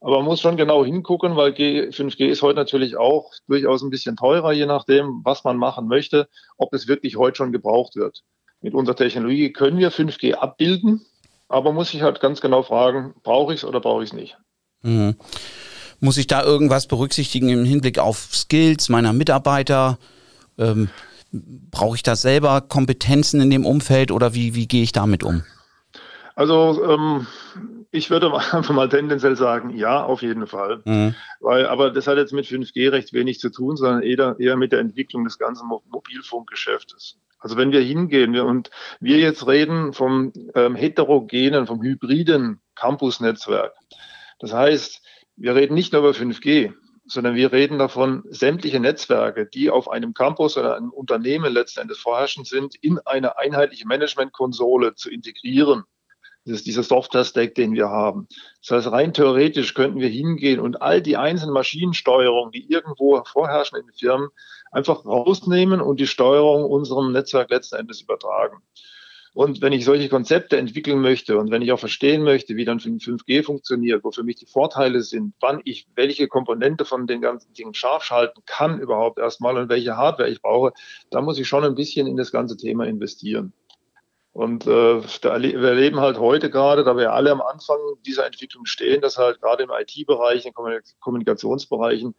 Aber 0.00 0.16
man 0.16 0.24
muss 0.24 0.40
schon 0.40 0.56
genau 0.56 0.84
hingucken, 0.84 1.36
weil 1.36 1.52
G, 1.52 1.88
5G 1.88 2.26
ist 2.26 2.42
heute 2.42 2.58
natürlich 2.58 2.96
auch 2.96 3.32
durchaus 3.48 3.82
ein 3.82 3.90
bisschen 3.90 4.16
teurer, 4.16 4.52
je 4.52 4.66
nachdem, 4.66 5.20
was 5.24 5.44
man 5.44 5.58
machen 5.58 5.88
möchte, 5.88 6.28
ob 6.56 6.72
es 6.72 6.88
wirklich 6.88 7.16
heute 7.16 7.36
schon 7.36 7.52
gebraucht 7.52 7.96
wird. 7.96 8.22
Mit 8.62 8.74
unserer 8.74 8.96
Technologie 8.96 9.52
können 9.52 9.78
wir 9.78 9.92
5G 9.92 10.34
abbilden, 10.34 11.04
aber 11.48 11.72
muss 11.72 11.92
ich 11.92 12.02
halt 12.02 12.20
ganz 12.20 12.40
genau 12.40 12.62
fragen, 12.62 13.14
brauche 13.22 13.52
ich 13.52 13.60
es 13.60 13.64
oder 13.64 13.80
brauche 13.80 14.02
ich 14.02 14.10
es 14.10 14.14
nicht? 14.14 14.38
Mhm. 14.82 15.16
Muss 16.00 16.16
ich 16.16 16.26
da 16.26 16.42
irgendwas 16.42 16.86
berücksichtigen 16.86 17.50
im 17.50 17.64
Hinblick 17.64 17.98
auf 17.98 18.30
Skills 18.32 18.88
meiner 18.88 19.12
Mitarbeiter? 19.12 19.98
Ähm, 20.58 20.88
Brauche 21.32 21.94
ich 21.94 22.02
da 22.02 22.16
selber 22.16 22.60
Kompetenzen 22.60 23.40
in 23.40 23.50
dem 23.50 23.64
Umfeld 23.64 24.10
oder 24.10 24.34
wie, 24.34 24.56
wie 24.56 24.66
gehe 24.66 24.82
ich 24.82 24.90
damit 24.90 25.22
um? 25.22 25.44
Also 26.34 26.82
ähm, 26.84 27.26
ich 27.90 28.10
würde 28.10 28.32
einfach 28.52 28.74
mal 28.74 28.88
tendenziell 28.88 29.36
sagen, 29.36 29.70
ja, 29.70 30.02
auf 30.02 30.22
jeden 30.22 30.46
Fall. 30.46 30.82
Mhm. 30.84 31.14
Weil, 31.40 31.66
aber 31.66 31.90
das 31.90 32.06
hat 32.06 32.18
jetzt 32.18 32.32
mit 32.32 32.46
5G 32.46 32.92
recht 32.92 33.12
wenig 33.12 33.40
zu 33.40 33.50
tun, 33.50 33.76
sondern 33.76 34.02
eher, 34.02 34.36
eher 34.38 34.56
mit 34.56 34.72
der 34.72 34.80
Entwicklung 34.80 35.24
des 35.24 35.38
ganzen 35.38 35.68
Mobilfunkgeschäftes. 35.68 37.18
Also 37.38 37.56
wenn 37.56 37.72
wir 37.72 37.80
hingehen 37.80 38.32
wir, 38.34 38.44
und 38.44 38.70
wir 39.00 39.18
jetzt 39.18 39.46
reden 39.46 39.94
vom 39.94 40.32
ähm, 40.54 40.76
heterogenen, 40.76 41.66
vom 41.66 41.82
hybriden 41.82 42.60
Campusnetzwerk, 42.74 43.72
das 44.38 44.52
heißt, 44.52 45.02
wir 45.36 45.54
reden 45.54 45.74
nicht 45.74 45.92
nur 45.92 46.02
über 46.02 46.10
5G, 46.10 46.74
sondern 47.06 47.34
wir 47.34 47.50
reden 47.50 47.78
davon, 47.78 48.22
sämtliche 48.28 48.78
Netzwerke, 48.78 49.46
die 49.46 49.70
auf 49.70 49.90
einem 49.90 50.12
Campus 50.14 50.56
oder 50.56 50.76
einem 50.76 50.90
Unternehmen 50.90 51.52
letzten 51.52 51.80
Endes 51.80 51.98
vorherrschend 51.98 52.46
sind, 52.46 52.74
in 52.76 52.98
eine 53.04 53.38
einheitliche 53.38 53.86
Managementkonsole 53.86 54.94
zu 54.94 55.10
integrieren. 55.10 55.84
Das 56.46 56.56
ist 56.56 56.66
dieser 56.66 56.82
Software-Stack, 56.82 57.54
den 57.54 57.74
wir 57.74 57.90
haben. 57.90 58.26
Das 58.66 58.70
heißt, 58.70 58.92
rein 58.92 59.12
theoretisch 59.12 59.74
könnten 59.74 60.00
wir 60.00 60.08
hingehen 60.08 60.58
und 60.58 60.80
all 60.80 61.02
die 61.02 61.18
einzelnen 61.18 61.52
Maschinensteuerungen, 61.52 62.50
die 62.50 62.70
irgendwo 62.70 63.22
vorherrschen 63.24 63.78
in 63.78 63.86
den 63.86 63.94
Firmen, 63.94 64.30
einfach 64.70 65.04
rausnehmen 65.04 65.80
und 65.80 66.00
die 66.00 66.06
Steuerung 66.06 66.64
unserem 66.64 67.12
Netzwerk 67.12 67.50
letzten 67.50 67.76
Endes 67.76 68.00
übertragen. 68.00 68.62
Und 69.32 69.60
wenn 69.62 69.72
ich 69.72 69.84
solche 69.84 70.08
Konzepte 70.08 70.56
entwickeln 70.56 71.00
möchte 71.00 71.38
und 71.38 71.50
wenn 71.50 71.62
ich 71.62 71.70
auch 71.70 71.78
verstehen 71.78 72.24
möchte, 72.24 72.56
wie 72.56 72.64
dann 72.64 72.80
5G 72.80 73.44
funktioniert, 73.44 74.02
wo 74.02 74.10
für 74.10 74.24
mich 74.24 74.36
die 74.36 74.46
Vorteile 74.46 75.02
sind, 75.02 75.34
wann 75.40 75.60
ich 75.64 75.86
welche 75.94 76.26
Komponente 76.26 76.84
von 76.84 77.06
den 77.06 77.20
ganzen 77.20 77.52
Dingen 77.52 77.74
scharf 77.74 78.02
schalten 78.02 78.40
kann 78.44 78.80
überhaupt 78.80 79.18
erstmal 79.18 79.56
und 79.56 79.68
welche 79.68 79.96
Hardware 79.96 80.28
ich 80.28 80.42
brauche, 80.42 80.72
da 81.10 81.20
muss 81.20 81.38
ich 81.38 81.46
schon 81.46 81.64
ein 81.64 81.76
bisschen 81.76 82.08
in 82.08 82.16
das 82.16 82.32
ganze 82.32 82.56
Thema 82.56 82.86
investieren. 82.86 83.52
Und 84.32 84.66
äh, 84.66 85.02
wir 85.02 85.68
erleben 85.68 86.00
halt 86.00 86.18
heute 86.18 86.50
gerade, 86.50 86.84
da 86.84 86.96
wir 86.96 87.12
alle 87.12 87.32
am 87.32 87.40
Anfang 87.40 87.78
dieser 88.06 88.26
Entwicklung 88.26 88.64
stehen, 88.64 89.00
dass 89.00 89.18
halt 89.18 89.40
gerade 89.40 89.64
im 89.64 89.70
IT-Bereich, 89.70 90.46
in 90.46 90.52
Kommunikationsbereichen 91.00 92.14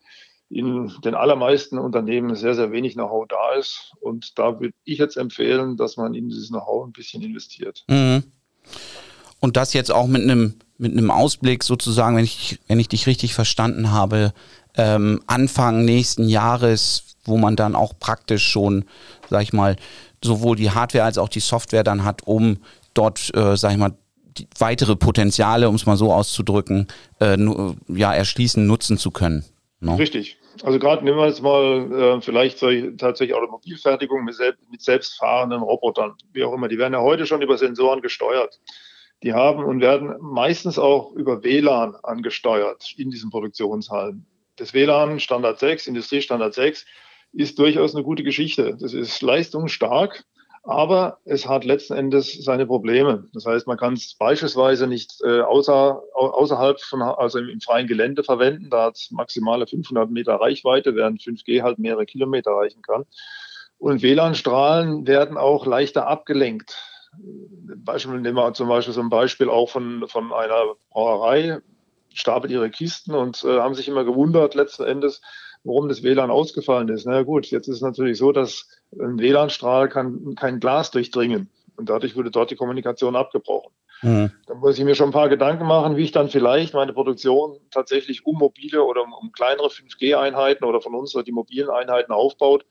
in 0.50 0.92
den 1.06 1.16
allermeisten 1.16 1.80
Unternehmen 1.80 2.36
sehr, 2.36 2.56
sehr 2.56 2.74
wenig 2.74 2.96
Know-how 2.96 3.26
da 3.30 3.54
ist. 3.54 3.94
Und 4.02 4.38
da 4.38 4.60
würde 4.60 4.74
ich 4.84 4.98
jetzt 4.98 5.16
empfehlen, 5.16 5.78
dass 5.78 5.96
man 5.96 6.14
in 6.14 6.28
dieses 6.28 6.50
Know-how 6.50 6.86
ein 6.86 6.92
bisschen 6.92 7.24
investiert. 7.24 7.86
Mhm. 7.88 8.24
Und 9.40 9.56
das 9.56 9.74
jetzt 9.74 9.92
auch 9.92 10.08
mit 10.08 10.24
einem 10.24 10.56
mit 10.82 10.94
einem 10.94 11.12
Ausblick 11.12 11.64
sozusagen, 11.64 12.18
wenn 12.18 12.24
ich, 12.24 12.60
wenn 12.68 12.80
ich 12.80 12.90
dich 12.90 13.06
richtig 13.06 13.36
verstanden 13.36 13.92
habe, 13.92 14.34
ähm, 14.76 15.22
Anfang 15.28 15.86
nächsten 15.86 16.28
Jahres, 16.28 17.04
wo 17.24 17.38
man 17.38 17.56
dann 17.56 17.76
auch 17.76 17.94
praktisch 18.00 18.48
schon, 18.48 18.86
sag 19.30 19.44
ich 19.44 19.54
mal, 19.54 19.76
sowohl 20.24 20.56
die 20.56 20.72
Hardware 20.72 21.04
als 21.06 21.18
auch 21.18 21.30
die 21.30 21.40
Software 21.40 21.84
dann 21.84 22.04
hat, 22.04 22.22
um 22.26 22.58
dort, 22.94 23.32
äh, 23.36 23.56
sag 23.56 23.72
ich 23.72 23.78
mal, 23.78 23.94
weitere 24.58 24.96
Potenziale, 24.96 25.68
um 25.68 25.76
es 25.76 25.86
mal 25.86 25.98
so 25.98 26.14
auszudrücken, 26.14 26.88
äh, 27.20 27.38
ja, 27.88 28.14
erschließen, 28.14 28.66
nutzen 28.66 28.98
zu 28.98 29.12
können. 29.12 29.44
No? 29.80 29.96
Richtig. 29.96 30.38
Also 30.64 30.80
gerade 30.80 31.04
nehmen 31.04 31.18
wir 31.18 31.28
jetzt 31.28 31.42
mal 31.42 31.92
äh, 31.92 32.22
vielleicht 32.22 32.60
tatsächlich 32.60 33.36
Automobilfertigung 33.36 34.24
mit, 34.24 34.36
selbst, 34.36 34.70
mit 34.70 34.82
selbstfahrenden 34.82 35.62
Robotern, 35.62 36.14
wie 36.34 36.44
auch 36.44 36.54
immer. 36.54 36.68
Die 36.68 36.78
werden 36.78 36.94
ja 36.94 37.02
heute 37.02 37.26
schon 37.26 37.42
über 37.42 37.58
Sensoren 37.58 38.02
gesteuert. 38.02 38.60
Die 39.24 39.34
haben 39.34 39.64
und 39.64 39.82
werden 39.82 40.16
meistens 40.20 40.78
auch 40.78 41.12
über 41.14 41.44
WLAN 41.44 41.96
angesteuert 42.04 42.94
in 42.98 43.12
diesen 43.12 43.30
Produktionshallen. 43.30 44.26
Das 44.58 44.74
WLAN 44.74 45.20
Standard 45.20 45.60
6, 45.60 45.88
Industriestandard 45.88 46.54
6, 46.54 46.86
ist 47.34 47.60
durchaus 47.60 47.96
eine 47.96 48.04
gute 48.04 48.24
Geschichte. 48.24 48.78
Das 48.80 48.94
ist 48.94 49.22
leistungsstark, 49.22 50.26
aber 50.64 51.20
es 51.26 51.48
hat 51.48 51.66
letzten 51.66 51.94
Endes 51.94 52.44
seine 52.44 52.66
Probleme. 52.66 53.28
Das 53.34 53.46
heißt, 53.46 53.68
man 53.68 53.78
kann 53.78 53.94
es 53.94 54.16
beispielsweise 54.16 54.86
nicht 54.88 55.20
äh, 55.24 55.42
außer, 55.42 56.02
außerhalb 56.14 56.80
von, 56.82 57.02
also 57.02 57.40
im, 57.40 57.50
im, 57.50 57.62
freien 57.62 57.88
Gelände 57.88 58.24
verwenden. 58.24 58.70
Da 58.70 58.86
hat 58.86 58.96
es 58.96 59.12
maximale 59.12 59.66
500 59.66 60.12
Meter 60.12 60.36
Reichweite, 60.36 60.96
während 60.96 61.22
5G 61.22 61.64
halt 61.64 61.80
mehrere 61.80 62.06
Kilometer 62.06 62.52
reichen 62.52 62.82
kann. 62.82 63.06
Und 63.80 64.04
WLAN-Strahlen 64.04 65.08
werden 65.08 65.38
auch 65.38 65.66
leichter 65.66 66.08
abgelenkt. 66.08 66.78
Beispiel, 67.78 68.22
nehmen 68.22 68.38
wir 68.38 68.54
zum 68.54 68.70
Beispiel 68.70 68.94
so 68.94 69.02
ein 69.02 69.10
Beispiel 69.10 69.50
auch 69.50 69.70
von, 69.70 70.08
von 70.08 70.32
einer 70.32 70.76
Brauerei, 70.92 71.60
stapelt 72.14 72.52
ihre 72.52 72.70
Kisten 72.70 73.16
und 73.16 73.44
äh, 73.44 73.60
haben 73.60 73.74
sich 73.74 73.88
immer 73.88 74.04
gewundert 74.04 74.54
letzten 74.54 74.84
Endes, 74.84 75.22
warum 75.64 75.90
das 75.90 76.04
WLAN 76.04 76.32
ausgefallen 76.32 76.90
ist. 76.90 77.06
Na 77.06 77.24
gut, 77.24 77.48
jetzt 77.48 77.68
ist 77.68 77.78
es 77.78 77.82
natürlich 77.82 78.18
so, 78.18 78.32
dass 78.32 78.68
ein 78.94 79.20
WLAN-Strahl 79.20 79.90
kann 79.90 80.36
kein 80.36 80.60
Glas 80.60 80.92
durchdringen 80.92 81.50
und 81.76 81.90
dadurch 81.90 82.16
wurde 82.16 82.32
dort 82.32 82.52
die 82.52 82.56
Kommunikation 82.56 83.16
abgebrochen. 83.16 83.72
Mhm. 84.02 84.32
Da 84.48 84.56
muss 84.56 84.78
ich 84.78 84.84
mir 84.84 84.96
schon 84.96 85.10
ein 85.10 85.14
paar 85.14 85.30
Gedanken 85.30 85.66
machen, 85.66 85.96
wie 85.96 86.04
ich 86.04 86.12
dann 86.12 86.30
vielleicht 86.30 86.74
meine 86.74 86.94
Produktion 86.94 87.60
tatsächlich 87.70 88.26
um 88.26 88.38
mobile 88.38 88.84
oder 88.84 89.04
um, 89.04 89.14
um 89.14 89.32
kleinere 89.32 89.68
5G-Einheiten 89.68 90.66
oder 90.66 90.82
von 90.82 90.96
uns 90.96 91.14
die 91.26 91.32
mobilen 91.32 91.70
Einheiten 91.70 92.12
aufbaut, 92.12 92.66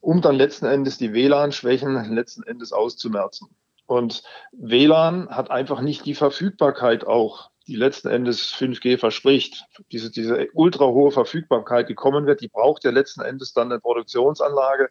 um 0.00 0.20
dann 0.20 0.36
letzten 0.36 0.66
Endes 0.66 0.98
die 0.98 1.12
WLAN-Schwächen 1.12 2.12
letzten 2.12 2.42
Endes 2.42 2.72
auszumerzen. 2.72 3.48
Und 3.86 4.22
WLAN 4.52 5.28
hat 5.28 5.50
einfach 5.50 5.80
nicht 5.80 6.04
die 6.06 6.14
Verfügbarkeit 6.14 7.06
auch 7.06 7.51
die 7.72 7.78
letzten 7.78 8.08
Endes 8.08 8.52
5G 8.52 8.98
verspricht. 8.98 9.64
Diese, 9.92 10.10
diese 10.10 10.48
ultra 10.52 10.84
hohe 10.84 11.10
Verfügbarkeit, 11.10 11.88
die 11.88 11.94
kommen 11.94 12.26
wird, 12.26 12.42
die 12.42 12.48
braucht 12.48 12.84
ja 12.84 12.90
letzten 12.90 13.22
Endes 13.22 13.54
dann 13.54 13.72
eine 13.72 13.80
Produktionsanlage, 13.80 14.90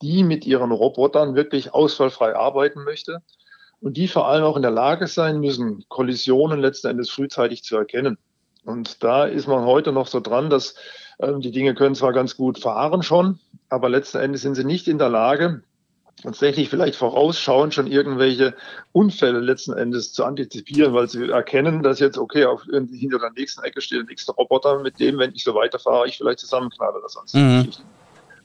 die 0.00 0.22
mit 0.22 0.46
ihren 0.46 0.70
Robotern 0.70 1.34
wirklich 1.34 1.74
ausfallfrei 1.74 2.36
arbeiten 2.36 2.84
möchte 2.84 3.22
und 3.80 3.96
die 3.96 4.06
vor 4.06 4.28
allem 4.28 4.44
auch 4.44 4.54
in 4.54 4.62
der 4.62 4.70
Lage 4.70 5.08
sein 5.08 5.40
müssen, 5.40 5.84
Kollisionen 5.88 6.60
letzten 6.60 6.86
Endes 6.86 7.10
frühzeitig 7.10 7.64
zu 7.64 7.76
erkennen. 7.76 8.16
Und 8.64 9.02
da 9.02 9.24
ist 9.24 9.48
man 9.48 9.64
heute 9.64 9.90
noch 9.90 10.06
so 10.06 10.20
dran, 10.20 10.50
dass 10.50 10.76
äh, 11.18 11.36
die 11.38 11.50
Dinge 11.50 11.74
können 11.74 11.96
zwar 11.96 12.12
ganz 12.12 12.36
gut 12.36 12.60
fahren 12.60 13.02
schon, 13.02 13.40
aber 13.68 13.88
letzten 13.88 14.18
Endes 14.18 14.42
sind 14.42 14.54
sie 14.54 14.64
nicht 14.64 14.86
in 14.86 14.98
der 14.98 15.08
Lage, 15.08 15.64
tatsächlich 16.22 16.68
vielleicht 16.68 16.96
vorausschauend 16.96 17.74
schon 17.74 17.86
irgendwelche 17.86 18.54
Unfälle 18.92 19.40
letzten 19.40 19.72
Endes 19.72 20.12
zu 20.12 20.24
antizipieren, 20.24 20.92
weil 20.94 21.08
sie 21.08 21.30
erkennen, 21.30 21.82
dass 21.82 22.00
jetzt, 22.00 22.18
okay, 22.18 22.44
auf, 22.44 22.64
hinter 22.64 23.18
der 23.18 23.30
nächsten 23.30 23.62
Ecke 23.62 23.80
steht 23.80 23.98
der 23.98 24.06
nächste 24.06 24.32
Roboter, 24.32 24.80
mit 24.80 24.98
dem, 25.00 25.18
wenn 25.18 25.34
ich 25.34 25.44
so 25.44 25.54
weiterfahre, 25.54 26.08
ich 26.08 26.18
vielleicht 26.18 26.40
zusammenknalle 26.40 26.98
oder 26.98 27.08
sonst 27.08 27.34
mhm. 27.34 27.68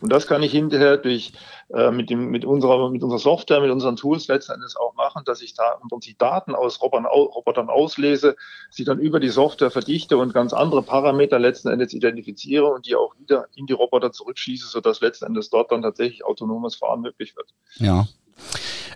Und 0.02 0.12
das 0.12 0.28
kann 0.28 0.44
ich 0.44 0.52
hinterher 0.52 0.98
durch 0.98 1.34
äh, 1.74 1.92
mit, 1.92 2.10
dem, 2.10 2.30
mit, 2.30 2.46
unserer, 2.46 2.90
mit 2.90 3.04
unserer 3.04 3.20
Software, 3.20 3.62
mit 3.62 3.72
unseren 3.72 3.96
Tools 3.96 4.28
letztendlich 4.28 4.76
auch 4.78 4.94
machen, 4.96 5.24
dass 5.26 5.42
ich 5.42 5.54
da 5.54 5.80
im 5.82 5.90
Prinzip 5.90 6.20
Daten 6.20 6.54
aus 6.56 6.82
Robotern, 6.82 7.06
Robotern 7.06 7.70
auslese, 7.70 8.36
sie 8.70 8.84
dann 8.84 9.00
über 9.00 9.20
die 9.20 9.30
Software 9.30 9.72
verdichte 9.72 10.18
und 10.18 10.34
ganz 10.34 10.54
andere 10.54 10.84
Parameter 10.84 11.40
letzten 11.40 11.70
Endes 11.70 11.94
identifiziere 11.94 12.66
und 12.66 12.86
die 12.86 12.96
auch 12.96 13.16
wieder 13.18 13.48
in 13.56 13.66
die 13.66 13.74
Roboter 13.74 14.12
zurückschieße, 14.12 14.68
sodass 14.68 15.02
letzten 15.02 15.26
Endes 15.26 15.50
dort 15.50 15.72
dann 15.72 15.82
tatsächlich 15.82 16.26
autonomes 16.26 16.76
Fahren 16.76 17.02
möglich 17.02 17.36
wird. 17.36 17.50
Ja. 17.78 18.08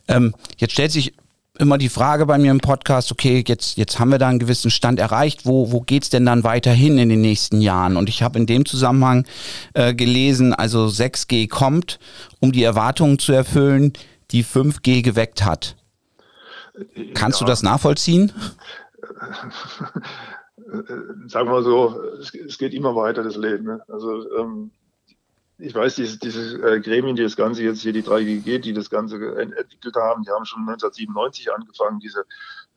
Ähm, 0.08 0.34
jetzt 0.58 0.74
stellt 0.74 0.92
sich 0.92 1.14
immer 1.60 1.78
die 1.78 1.90
Frage 1.90 2.26
bei 2.26 2.38
mir 2.38 2.52
im 2.52 2.60
Podcast, 2.60 3.12
okay, 3.12 3.44
jetzt, 3.46 3.78
jetzt 3.78 4.00
haben 4.00 4.10
wir 4.10 4.18
da 4.18 4.30
einen 4.30 4.40
gewissen 4.40 4.72
Stand 4.72 5.00
erreicht, 5.00 5.46
wo, 5.46 5.72
wo 5.72 5.82
geht's 5.82 6.10
denn 6.10 6.26
dann 6.26 6.44
weiterhin 6.44 6.98
in 6.98 7.10
den 7.10 7.22
nächsten 7.22 7.62
Jahren? 7.62 7.98
Und 7.98 8.10
ich 8.10 8.24
habe 8.24 8.40
in 8.40 8.46
dem 8.46 8.66
Zusammenhang 8.66 9.26
äh, 9.74 9.94
gelesen, 9.94 10.54
also 10.54 10.86
6G 10.86 11.50
kommt, 11.50 12.00
um 12.40 12.52
die 12.52 12.64
Erwartungen 12.64 13.20
zu 13.20 13.34
erfüllen, 13.34 13.94
die 14.32 14.44
5G 14.46 15.04
geweckt 15.04 15.44
hat. 15.44 15.76
Kannst 17.14 17.42
ja. 17.42 17.46
du 17.46 17.50
das 17.50 17.62
nachvollziehen? 17.62 18.32
Sagen 21.28 21.48
wir 21.48 21.54
mal 21.54 21.64
so, 21.64 22.00
es, 22.20 22.58
geht 22.58 22.74
immer 22.74 22.96
weiter, 22.96 23.24
das 23.24 23.36
Leben. 23.36 23.66
Ne? 23.66 23.82
Also 23.88 24.38
ähm, 24.38 24.72
ich 25.60 25.76
weiß, 25.76 25.96
diese, 25.96 26.18
diese 26.20 26.62
äh, 26.62 26.80
Gremien, 26.80 27.16
die 27.16 27.24
das 27.24 27.36
Ganze 27.36 27.64
jetzt 27.64 27.82
hier, 27.82 27.94
die 27.94 28.04
3GG, 28.04 28.60
die 28.60 28.74
das 28.74 28.90
Ganze 28.90 29.16
entwickelt 29.38 29.96
haben, 29.96 30.24
die 30.24 30.32
haben 30.32 30.46
schon 30.46 30.62
1997 30.62 31.52
angefangen, 31.52 32.00
diese, 32.00 32.26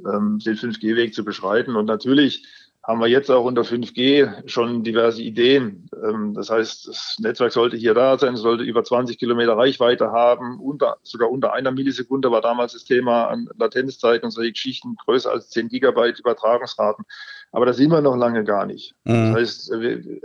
ähm, 0.00 0.38
den 0.44 0.56
5G-Weg 0.56 1.14
zu 1.14 1.24
beschreiten. 1.24 1.76
Und 1.76 1.86
natürlich 1.86 2.44
haben 2.84 3.00
wir 3.00 3.06
jetzt 3.06 3.30
auch 3.30 3.44
unter 3.44 3.62
5G 3.62 4.48
schon 4.48 4.82
diverse 4.82 5.22
Ideen. 5.22 5.88
Ähm, 6.02 6.34
das 6.34 6.50
heißt, 6.50 6.88
das 6.88 7.16
Netzwerk 7.20 7.52
sollte 7.52 7.76
hier 7.76 7.94
da 7.94 8.18
sein, 8.18 8.36
sollte 8.36 8.64
über 8.64 8.82
20 8.82 9.18
Kilometer 9.18 9.56
Reichweite 9.56 10.10
haben, 10.10 10.58
unter, 10.58 10.96
sogar 11.02 11.30
unter 11.30 11.52
einer 11.52 11.70
Millisekunde 11.70 12.32
war 12.32 12.40
damals 12.40 12.72
das 12.72 12.84
Thema 12.84 13.28
an 13.28 13.48
Latenzzeiten 13.56 14.24
und 14.24 14.32
solche 14.32 14.52
Geschichten, 14.52 14.96
größer 14.96 15.30
als 15.30 15.50
10 15.50 15.68
Gigabyte 15.68 16.18
Übertragungsraten. 16.18 17.04
Aber 17.52 17.66
da 17.66 17.72
sind 17.74 17.90
wir 17.90 18.00
noch 18.00 18.16
lange 18.16 18.44
gar 18.44 18.66
nicht. 18.66 18.94
Mhm. 19.04 19.34
Das 19.34 19.42
heißt, 19.42 19.70
wir, 19.80 20.20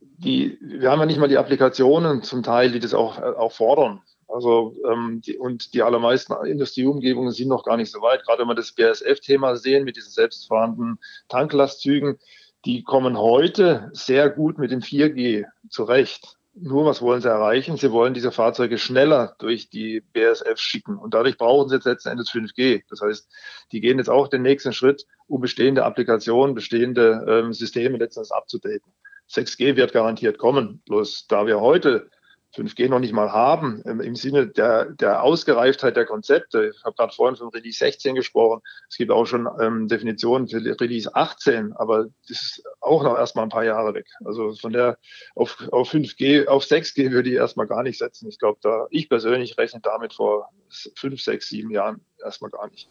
die, 0.00 0.58
wir 0.60 0.90
haben 0.90 1.00
ja 1.00 1.06
nicht 1.06 1.18
mal 1.18 1.28
die 1.28 1.38
Applikationen 1.38 2.22
zum 2.22 2.42
Teil, 2.42 2.72
die 2.72 2.80
das 2.80 2.94
auch, 2.94 3.20
auch 3.20 3.52
fordern. 3.52 4.00
Also 4.28 4.74
ähm, 4.90 5.20
die, 5.24 5.36
und 5.36 5.72
die 5.74 5.82
allermeisten 5.82 6.34
Industrieumgebungen 6.44 7.30
sind 7.30 7.48
noch 7.48 7.64
gar 7.64 7.76
nicht 7.76 7.92
so 7.92 8.00
weit. 8.00 8.24
Gerade 8.24 8.40
wenn 8.40 8.48
wir 8.48 8.54
das 8.54 8.72
BASF-Thema 8.72 9.56
sehen 9.56 9.84
mit 9.84 9.96
diesen 9.96 10.10
selbstfahrenden 10.10 10.98
Tanklastzügen, 11.28 12.18
die 12.64 12.82
kommen 12.82 13.16
heute 13.16 13.90
sehr 13.92 14.28
gut 14.28 14.58
mit 14.58 14.72
dem 14.72 14.80
4G 14.80 15.44
zurecht. 15.68 16.36
Nur 16.58 16.86
was 16.86 17.02
wollen 17.02 17.20
sie 17.20 17.28
erreichen? 17.28 17.76
Sie 17.76 17.92
wollen 17.92 18.14
diese 18.14 18.32
Fahrzeuge 18.32 18.78
schneller 18.78 19.36
durch 19.38 19.68
die 19.68 20.00
BASF 20.00 20.58
schicken. 20.58 20.96
Und 20.96 21.12
dadurch 21.12 21.36
brauchen 21.36 21.68
sie 21.68 21.74
jetzt 21.74 21.84
letzten 21.84 22.08
Endes 22.08 22.30
5G. 22.30 22.82
Das 22.88 23.02
heißt, 23.02 23.30
die 23.72 23.80
gehen 23.82 23.98
jetzt 23.98 24.08
auch 24.08 24.28
den 24.28 24.40
nächsten 24.40 24.72
Schritt, 24.72 25.06
um 25.26 25.42
bestehende 25.42 25.84
Applikationen, 25.84 26.54
bestehende 26.54 27.26
ähm, 27.28 27.52
Systeme 27.52 27.98
letztendlich 27.98 28.32
abzudaten. 28.32 28.90
6G 29.30 29.76
wird 29.76 29.92
garantiert 29.92 30.38
kommen. 30.38 30.82
Bloß 30.86 31.26
da 31.26 31.46
wir 31.46 31.60
heute 31.60 32.08
5G 32.56 32.88
noch 32.88 32.98
nicht 32.98 33.12
mal 33.12 33.32
haben, 33.32 33.82
im, 33.82 34.16
Sinne 34.16 34.46
der, 34.46 34.86
der 34.86 35.22
Ausgereiftheit 35.22 35.96
der 35.96 36.06
Konzepte. 36.06 36.72
Ich 36.74 36.84
habe 36.84 36.96
gerade 36.96 37.14
vorhin 37.14 37.36
von 37.36 37.48
Release 37.48 37.78
16 37.78 38.14
gesprochen. 38.14 38.62
Es 38.88 38.96
gibt 38.96 39.10
auch 39.10 39.26
schon 39.26 39.48
ähm, 39.60 39.88
Definitionen 39.88 40.48
für 40.48 40.58
Release 40.80 41.14
18, 41.14 41.74
aber 41.74 42.06
das 42.28 42.42
ist 42.42 42.62
auch 42.80 43.02
noch 43.02 43.16
erstmal 43.16 43.44
ein 43.44 43.50
paar 43.50 43.64
Jahre 43.64 43.94
weg. 43.94 44.06
Also 44.24 44.54
von 44.54 44.72
der 44.72 44.98
auf, 45.34 45.68
auf 45.70 45.92
5G, 45.92 46.46
auf 46.46 46.64
6G 46.64 47.10
würde 47.10 47.30
ich 47.30 47.36
erstmal 47.36 47.66
gar 47.66 47.82
nicht 47.82 47.98
setzen. 47.98 48.28
Ich 48.28 48.38
glaube, 48.38 48.58
da 48.62 48.86
ich 48.90 49.08
persönlich 49.08 49.58
rechne 49.58 49.80
damit 49.80 50.14
vor 50.14 50.48
fünf, 50.96 51.20
sechs, 51.20 51.48
sieben 51.48 51.70
Jahren 51.70 52.00
erstmal 52.22 52.50
gar 52.50 52.68
nicht. 52.70 52.88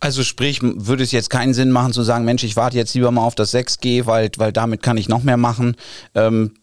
Also 0.00 0.22
sprich, 0.22 0.60
würde 0.62 1.02
es 1.02 1.10
jetzt 1.10 1.28
keinen 1.28 1.54
Sinn 1.54 1.72
machen 1.72 1.92
zu 1.92 2.02
sagen, 2.02 2.24
Mensch, 2.24 2.44
ich 2.44 2.54
warte 2.54 2.76
jetzt 2.76 2.94
lieber 2.94 3.10
mal 3.10 3.24
auf 3.24 3.34
das 3.34 3.52
6G, 3.52 4.06
weil, 4.06 4.30
weil 4.36 4.52
damit 4.52 4.82
kann 4.82 4.96
ich 4.96 5.08
noch 5.08 5.24
mehr 5.24 5.36
machen. 5.36 5.76
Ähm, 6.14 6.54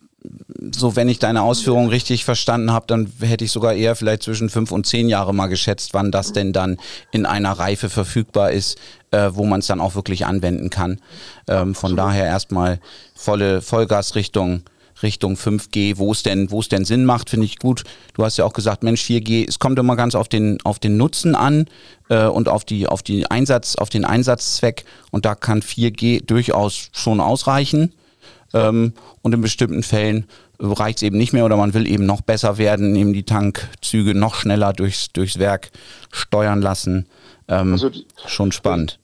so, 0.74 0.96
wenn 0.96 1.10
ich 1.10 1.20
deine 1.20 1.42
Ausführungen 1.42 1.90
richtig 1.90 2.26
verstanden 2.26 2.72
habe, 2.72 2.86
dann 2.88 3.12
hätte 3.20 3.46
ich 3.46 3.52
sogar 3.52 3.74
eher 3.74 3.96
vielleicht 3.96 4.24
zwischen 4.24 4.50
fünf 4.50 4.72
und 4.72 4.86
zehn 4.86 5.10
Jahre 5.10 5.34
mal 5.34 5.48
geschätzt, 5.48 5.94
wann 5.94 6.12
das 6.12 6.34
denn 6.34 6.54
dann 6.54 6.78
in 7.12 7.26
einer 7.26 7.54
Reife 7.54 7.90
verfügbar 7.90 8.52
ist, 8.52 8.78
äh, 9.12 9.30
wo 9.34 9.46
man 9.46 9.60
es 9.60 9.68
dann 9.68 9.82
auch 9.82 9.96
wirklich 9.96 10.26
anwenden 10.26 10.70
kann. 10.70 11.00
Ähm, 11.48 11.76
von 11.76 11.96
daher 11.96 12.26
erstmal 12.26 12.80
volle 13.16 13.62
Vollgasrichtung 13.62 14.64
Richtung 15.04 15.36
5G, 15.36 15.98
wo 15.98 16.12
es 16.12 16.24
denn, 16.24 16.52
wo 16.52 16.62
es 16.62 16.70
denn 16.70 16.86
Sinn 16.86 17.06
macht, 17.06 17.30
finde 17.30 17.46
ich 17.46 17.60
gut. 17.60 17.84
Du 18.14 18.24
hast 18.24 18.38
ja 18.38 18.46
auch 18.46 18.54
gesagt, 18.54 18.84
Mensch, 18.84 19.04
4G, 19.04 19.48
es 19.48 19.60
kommt 19.60 19.78
immer 19.78 19.96
ganz 19.96 20.16
auf 20.16 20.30
den, 20.30 20.58
auf 20.64 20.80
den 20.80 20.98
Nutzen 20.98 21.36
an 21.36 21.66
äh, 22.10 22.26
und 22.26 22.48
auf 22.48 22.64
die, 22.64 22.88
auf 22.88 23.04
die 23.04 23.30
Einsatz, 23.30 23.76
auf 23.76 23.90
den 23.90 24.06
Einsatzzweck. 24.06 24.86
Und 25.12 25.26
da 25.26 25.36
kann 25.36 25.62
4G 25.62 26.26
durchaus 26.26 26.90
schon 26.94 27.20
ausreichen. 27.20 27.94
Ähm, 28.56 28.94
und 29.22 29.34
in 29.34 29.42
bestimmten 29.42 29.84
Fällen 29.84 30.26
reicht 30.60 31.00
es 31.00 31.04
eben 31.04 31.18
nicht 31.18 31.34
mehr 31.34 31.46
oder 31.46 31.58
man 31.58 31.74
will 31.74 31.86
eben 31.88 32.06
noch 32.06 32.22
besser 32.22 32.58
werden, 32.58 32.96
eben 32.96 33.12
die 33.12 33.24
Tankzüge 33.24 34.16
noch 34.16 34.36
schneller 34.36 34.72
durchs, 34.72 35.10
durchs 35.12 35.38
Werk 35.38 35.72
steuern 36.12 36.62
lassen. 36.62 37.06
Ähm, 37.50 37.74
also 37.74 37.92
schon 38.26 38.54
spannend. 38.54 38.98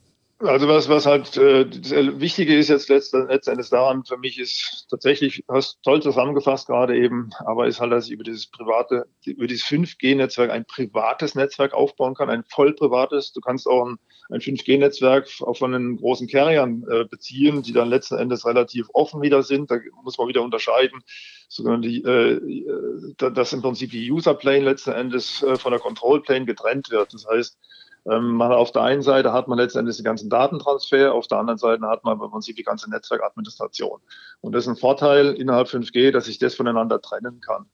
Also 0.43 0.67
was, 0.67 0.89
was 0.89 1.05
halt 1.05 1.37
äh, 1.37 1.67
das 1.67 1.91
Wichtige 1.91 2.57
ist 2.57 2.69
jetzt 2.69 2.89
letztendlich 2.89 3.69
daran 3.69 4.03
für 4.05 4.17
mich 4.17 4.39
ist 4.39 4.87
tatsächlich, 4.89 5.43
hast 5.47 5.83
toll 5.83 6.01
zusammengefasst 6.01 6.67
gerade 6.67 6.97
eben, 6.97 7.29
aber 7.45 7.67
ist 7.67 7.79
halt, 7.79 7.91
dass 7.91 8.07
ich 8.07 8.11
über 8.11 8.23
dieses 8.23 8.47
private, 8.47 9.05
über 9.23 9.45
dieses 9.45 9.65
5G-Netzwerk 9.65 10.49
ein 10.49 10.65
privates 10.65 11.35
Netzwerk 11.35 11.73
aufbauen 11.73 12.15
kann, 12.15 12.31
ein 12.31 12.43
voll 12.43 12.73
privates. 12.73 13.33
Du 13.33 13.41
kannst 13.41 13.67
auch 13.67 13.85
ein, 13.85 13.97
ein 14.29 14.41
5G-Netzwerk 14.41 15.27
auch 15.41 15.57
von 15.57 15.73
den 15.73 15.97
großen 15.97 16.27
Carriern 16.27 16.85
äh, 16.89 17.05
beziehen, 17.05 17.61
die 17.61 17.73
dann 17.73 17.89
letzten 17.89 18.17
Endes 18.17 18.45
relativ 18.45 18.87
offen 18.93 19.21
wieder 19.21 19.43
sind. 19.43 19.69
Da 19.69 19.77
muss 20.03 20.17
man 20.17 20.27
wieder 20.27 20.41
unterscheiden, 20.41 21.03
sondern 21.49 21.83
die, 21.83 22.01
äh, 22.03 23.13
dass 23.15 23.53
im 23.53 23.61
Prinzip 23.61 23.91
die 23.91 24.11
User 24.11 24.33
Plane 24.33 24.65
letzten 24.65 24.91
Endes 24.91 25.43
äh, 25.43 25.55
von 25.55 25.71
der 25.71 25.81
Control 25.81 26.21
Plane 26.23 26.45
getrennt 26.45 26.89
wird. 26.89 27.13
Das 27.13 27.27
heißt, 27.27 27.59
ähm, 28.09 28.31
man 28.31 28.51
auf 28.51 28.71
der 28.71 28.83
einen 28.83 29.01
Seite 29.01 29.33
hat 29.33 29.47
man 29.47 29.57
letztendlich 29.57 29.97
den 29.97 30.05
ganzen 30.05 30.29
Datentransfer, 30.29 31.13
auf 31.13 31.27
der 31.27 31.37
anderen 31.37 31.57
Seite 31.57 31.85
hat 31.87 32.03
man 32.03 32.19
im 32.19 32.31
Prinzip 32.31 32.55
die 32.55 32.63
ganze 32.63 32.89
Netzwerkadministration. 32.89 34.01
Und 34.41 34.53
das 34.53 34.65
ist 34.65 34.69
ein 34.69 34.75
Vorteil 34.75 35.33
innerhalb 35.33 35.67
5G, 35.67 36.11
dass 36.11 36.27
ich 36.27 36.39
das 36.39 36.55
voneinander 36.55 37.01
trennen 37.01 37.41
kann. 37.41 37.67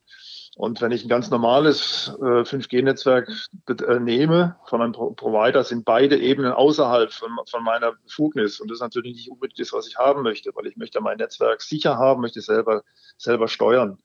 Und 0.57 0.81
wenn 0.81 0.91
ich 0.91 1.05
ein 1.05 1.09
ganz 1.09 1.29
normales 1.29 2.11
äh, 2.19 2.41
5G-Netzwerk 2.41 3.29
äh, 3.69 3.99
nehme 3.99 4.55
von 4.65 4.81
einem 4.81 4.91
Pro 4.91 5.11
Provider, 5.11 5.63
sind 5.63 5.85
beide 5.85 6.17
Ebenen 6.17 6.51
außerhalb 6.51 7.13
von, 7.13 7.29
von, 7.47 7.63
meiner 7.63 7.91
Befugnis. 7.91 8.59
Und 8.59 8.71
das 8.71 8.77
ist 8.77 8.81
natürlich 8.81 9.15
nicht 9.15 9.29
unbedingt 9.29 9.59
das, 9.59 9.71
was 9.71 9.87
ich 9.87 9.97
haben 9.97 10.23
möchte, 10.23 10.49
weil 10.55 10.65
ich 10.65 10.75
möchte 10.75 10.99
mein 10.99 11.17
Netzwerk 11.17 11.61
sicher 11.61 11.97
haben, 11.97 12.21
möchte 12.21 12.41
selber, 12.41 12.81
selber 13.17 13.47
steuern. 13.47 13.99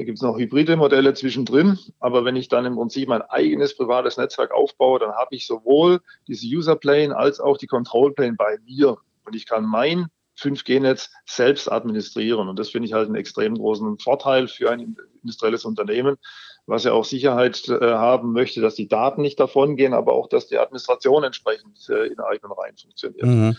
Da 0.00 0.04
gibt 0.04 0.16
es 0.16 0.22
noch 0.22 0.38
hybride 0.38 0.76
Modelle 0.76 1.12
zwischendrin. 1.12 1.78
Aber 1.98 2.24
wenn 2.24 2.34
ich 2.34 2.48
dann 2.48 2.64
im 2.64 2.76
Prinzip 2.76 3.06
mein 3.06 3.20
eigenes 3.20 3.76
privates 3.76 4.16
Netzwerk 4.16 4.50
aufbaue, 4.50 4.98
dann 4.98 5.12
habe 5.12 5.36
ich 5.36 5.46
sowohl 5.46 6.00
diese 6.26 6.46
User 6.46 6.74
Plane 6.74 7.14
als 7.14 7.38
auch 7.38 7.58
die 7.58 7.66
Control 7.66 8.14
Plane 8.14 8.32
bei 8.38 8.56
mir. 8.64 8.96
Und 9.26 9.36
ich 9.36 9.44
kann 9.44 9.66
mein 9.66 10.06
5G-Netz 10.38 11.10
selbst 11.26 11.70
administrieren. 11.70 12.48
Und 12.48 12.58
das 12.58 12.70
finde 12.70 12.86
ich 12.86 12.94
halt 12.94 13.08
einen 13.08 13.16
extrem 13.16 13.56
großen 13.56 13.98
Vorteil 13.98 14.48
für 14.48 14.70
ein 14.70 14.96
industrielles 15.20 15.66
Unternehmen, 15.66 16.16
was 16.64 16.84
ja 16.84 16.92
auch 16.92 17.04
Sicherheit 17.04 17.68
äh, 17.68 17.78
haben 17.92 18.32
möchte, 18.32 18.62
dass 18.62 18.76
die 18.76 18.88
Daten 18.88 19.20
nicht 19.20 19.38
davon 19.38 19.76
gehen, 19.76 19.92
aber 19.92 20.14
auch, 20.14 20.30
dass 20.30 20.46
die 20.46 20.56
Administration 20.56 21.24
entsprechend 21.24 21.90
äh, 21.90 22.06
in 22.06 22.20
eigenen 22.20 22.52
Reihen 22.52 22.78
funktioniert. 22.78 23.26
Mhm. 23.26 23.56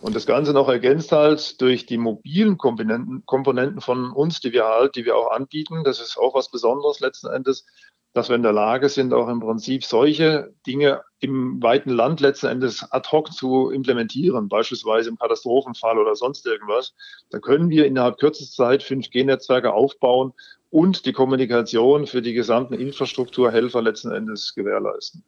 Und 0.00 0.16
das 0.16 0.24
Ganze 0.24 0.54
noch 0.54 0.68
ergänzt 0.68 1.12
halt 1.12 1.60
durch 1.60 1.84
die 1.84 1.98
mobilen 1.98 2.56
Komponenten, 2.56 3.24
Komponenten 3.26 3.82
von 3.82 4.12
uns, 4.12 4.40
die 4.40 4.52
wir 4.52 4.64
halt, 4.64 4.96
die 4.96 5.04
wir 5.04 5.14
auch 5.14 5.30
anbieten. 5.30 5.84
Das 5.84 6.00
ist 6.00 6.16
auch 6.16 6.34
was 6.34 6.50
Besonderes 6.50 7.00
letzten 7.00 7.28
Endes, 7.28 7.66
dass 8.14 8.28
wir 8.28 8.36
in 8.36 8.42
der 8.42 8.52
Lage 8.52 8.88
sind, 8.88 9.12
auch 9.12 9.28
im 9.28 9.40
Prinzip 9.40 9.84
solche 9.84 10.54
Dinge 10.66 11.02
im 11.20 11.62
weiten 11.62 11.90
Land 11.90 12.20
letzten 12.20 12.46
Endes 12.46 12.90
ad 12.90 13.08
hoc 13.12 13.30
zu 13.30 13.70
implementieren, 13.70 14.48
beispielsweise 14.48 15.10
im 15.10 15.18
Katastrophenfall 15.18 15.98
oder 15.98 16.16
sonst 16.16 16.46
irgendwas. 16.46 16.94
Da 17.30 17.38
können 17.38 17.68
wir 17.68 17.84
innerhalb 17.84 18.18
kürzester 18.18 18.64
Zeit 18.64 18.82
5G-Netzwerke 18.82 19.72
aufbauen 19.72 20.32
und 20.70 21.04
die 21.04 21.12
Kommunikation 21.12 22.06
für 22.06 22.22
die 22.22 22.32
gesamten 22.32 22.74
Infrastrukturhelfer 22.74 23.82
letzten 23.82 24.12
Endes 24.12 24.54
gewährleisten. 24.54 25.22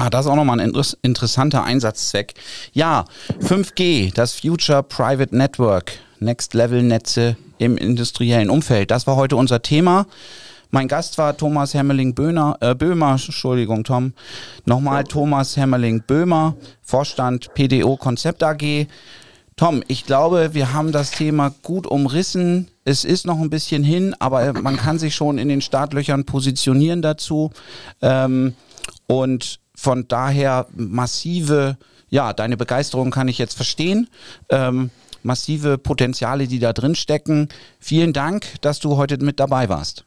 Ah, 0.00 0.10
das 0.10 0.26
ist 0.26 0.30
auch 0.30 0.36
nochmal 0.36 0.60
ein 0.60 0.72
interessanter 1.02 1.64
Einsatzzweck. 1.64 2.34
Ja, 2.72 3.04
5G, 3.40 4.14
das 4.14 4.32
Future 4.34 4.84
Private 4.84 5.36
Network, 5.36 5.90
Next 6.20 6.54
Level 6.54 6.84
Netze 6.84 7.36
im 7.58 7.76
industriellen 7.76 8.48
Umfeld. 8.48 8.92
Das 8.92 9.08
war 9.08 9.16
heute 9.16 9.34
unser 9.34 9.60
Thema. 9.60 10.06
Mein 10.70 10.86
Gast 10.86 11.18
war 11.18 11.36
Thomas 11.36 11.74
Hemmerling-Böhmer, 11.74 12.58
äh, 12.60 12.76
Böhmer, 12.76 13.12
Entschuldigung, 13.12 13.82
Tom. 13.82 14.12
Nochmal 14.66 15.02
Thomas 15.02 15.56
Hemmerling-Böhmer, 15.56 16.54
Vorstand 16.80 17.52
PDO 17.54 17.96
Konzept 17.96 18.44
AG. 18.44 18.86
Tom, 19.56 19.82
ich 19.88 20.06
glaube, 20.06 20.54
wir 20.54 20.72
haben 20.74 20.92
das 20.92 21.10
Thema 21.10 21.52
gut 21.64 21.88
umrissen. 21.88 22.68
Es 22.84 23.04
ist 23.04 23.26
noch 23.26 23.40
ein 23.40 23.50
bisschen 23.50 23.82
hin, 23.82 24.14
aber 24.20 24.52
man 24.52 24.76
kann 24.76 25.00
sich 25.00 25.16
schon 25.16 25.38
in 25.38 25.48
den 25.48 25.60
Startlöchern 25.60 26.24
positionieren 26.24 27.02
dazu. 27.02 27.50
Ähm, 28.00 28.54
und 29.08 29.58
von 29.78 30.08
daher 30.08 30.66
massive, 30.74 31.76
ja, 32.10 32.32
deine 32.32 32.56
Begeisterung 32.56 33.12
kann 33.12 33.28
ich 33.28 33.38
jetzt 33.38 33.54
verstehen. 33.54 34.08
Ähm, 34.48 34.90
massive 35.22 35.78
Potenziale, 35.78 36.48
die 36.48 36.58
da 36.58 36.72
drin 36.72 36.96
stecken. 36.96 37.48
Vielen 37.78 38.12
Dank, 38.12 38.60
dass 38.60 38.80
du 38.80 38.96
heute 38.96 39.18
mit 39.18 39.38
dabei 39.38 39.68
warst. 39.68 40.04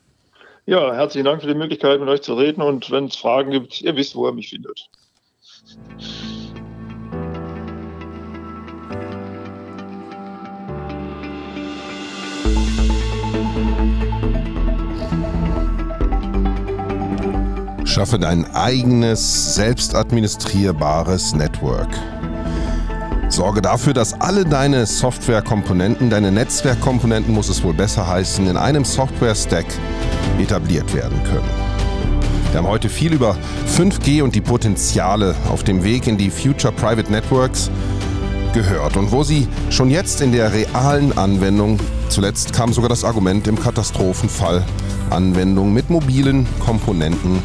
Ja, 0.66 0.94
herzlichen 0.94 1.26
Dank 1.26 1.42
für 1.42 1.48
die 1.48 1.56
Möglichkeit, 1.56 2.02
mit 2.02 2.10
euch 2.10 2.22
zu 2.22 2.34
reden. 2.34 2.62
Und 2.62 2.92
wenn 2.92 3.06
es 3.06 3.16
Fragen 3.16 3.52
gibt, 3.52 3.82
ihr 3.82 3.96
wisst, 3.96 4.14
wo 4.14 4.28
ihr 4.28 4.34
mich 4.34 4.50
findet. 4.50 4.90
Schaffe 17.92 18.20
dein 18.20 18.50
eigenes, 18.56 19.56
selbstadministrierbares 19.56 21.36
Network. 21.36 21.90
Sorge 23.28 23.62
dafür, 23.62 23.94
dass 23.94 24.14
alle 24.22 24.46
deine 24.46 24.86
Softwarekomponenten, 24.86 26.10
deine 26.10 26.32
Netzwerkkomponenten, 26.32 27.34
muss 27.34 27.50
es 27.50 27.62
wohl 27.64 27.74
besser 27.74 28.08
heißen, 28.08 28.48
in 28.48 28.56
einem 28.56 28.86
Software-Stack 28.86 29.66
etabliert 30.40 30.94
werden 30.94 31.22
können. 31.26 31.50
Wir 32.52 32.60
haben 32.60 32.68
heute 32.68 32.88
viel 32.88 33.12
über 33.12 33.36
5G 33.78 34.24
und 34.24 34.36
die 34.36 34.42
Potenziale 34.42 35.36
auf 35.50 35.66
dem 35.66 35.84
Weg 35.84 36.08
in 36.08 36.18
die 36.18 36.30
Future 36.30 36.72
Private 36.72 37.12
Networks 37.12 37.70
gehört 38.54 38.96
und 38.96 39.12
wo 39.12 39.24
sie 39.24 39.50
schon 39.70 39.90
jetzt 39.90 40.22
in 40.22 40.32
der 40.32 40.54
realen 40.54 41.18
Anwendung, 41.18 41.78
zuletzt 42.08 42.54
kam 42.54 42.72
sogar 42.72 42.88
das 42.88 43.04
Argument 43.04 43.48
im 43.48 43.60
Katastrophenfall, 43.60 44.64
Anwendung 45.10 45.74
mit 45.74 45.90
mobilen 45.90 46.48
Komponenten 46.62 47.44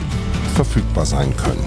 verfügbar 0.56 1.04
sein 1.04 1.36
können. 1.36 1.64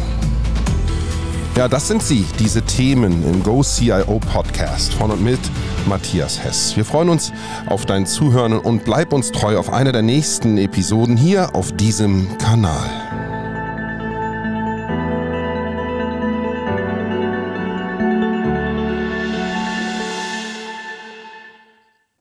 Ja, 1.56 1.68
das 1.68 1.88
sind 1.88 2.02
sie, 2.02 2.26
diese 2.40 2.62
Themen 2.64 3.24
im 3.24 3.44
Go 3.44 3.62
CIO 3.64 4.20
Podcast 4.20 4.94
von 4.94 5.12
und 5.12 5.24
mit 5.24 5.40
Matthias 5.88 6.44
Hess. 6.44 6.76
Wir 6.76 6.86
freuen 6.86 7.10
uns 7.10 7.32
auf 7.68 7.86
dein 7.86 8.06
Zuhören 8.06 8.54
und 8.54 8.86
bleib 8.86 9.14
uns 9.14 9.32
treu 9.32 9.58
auf 9.58 9.72
einer 9.72 9.92
der 9.92 10.02
nächsten 10.02 10.58
Episoden 10.58 11.18
hier 11.18 11.56
auf 11.56 11.72
diesem 11.74 12.38
Kanal. 12.38 13.09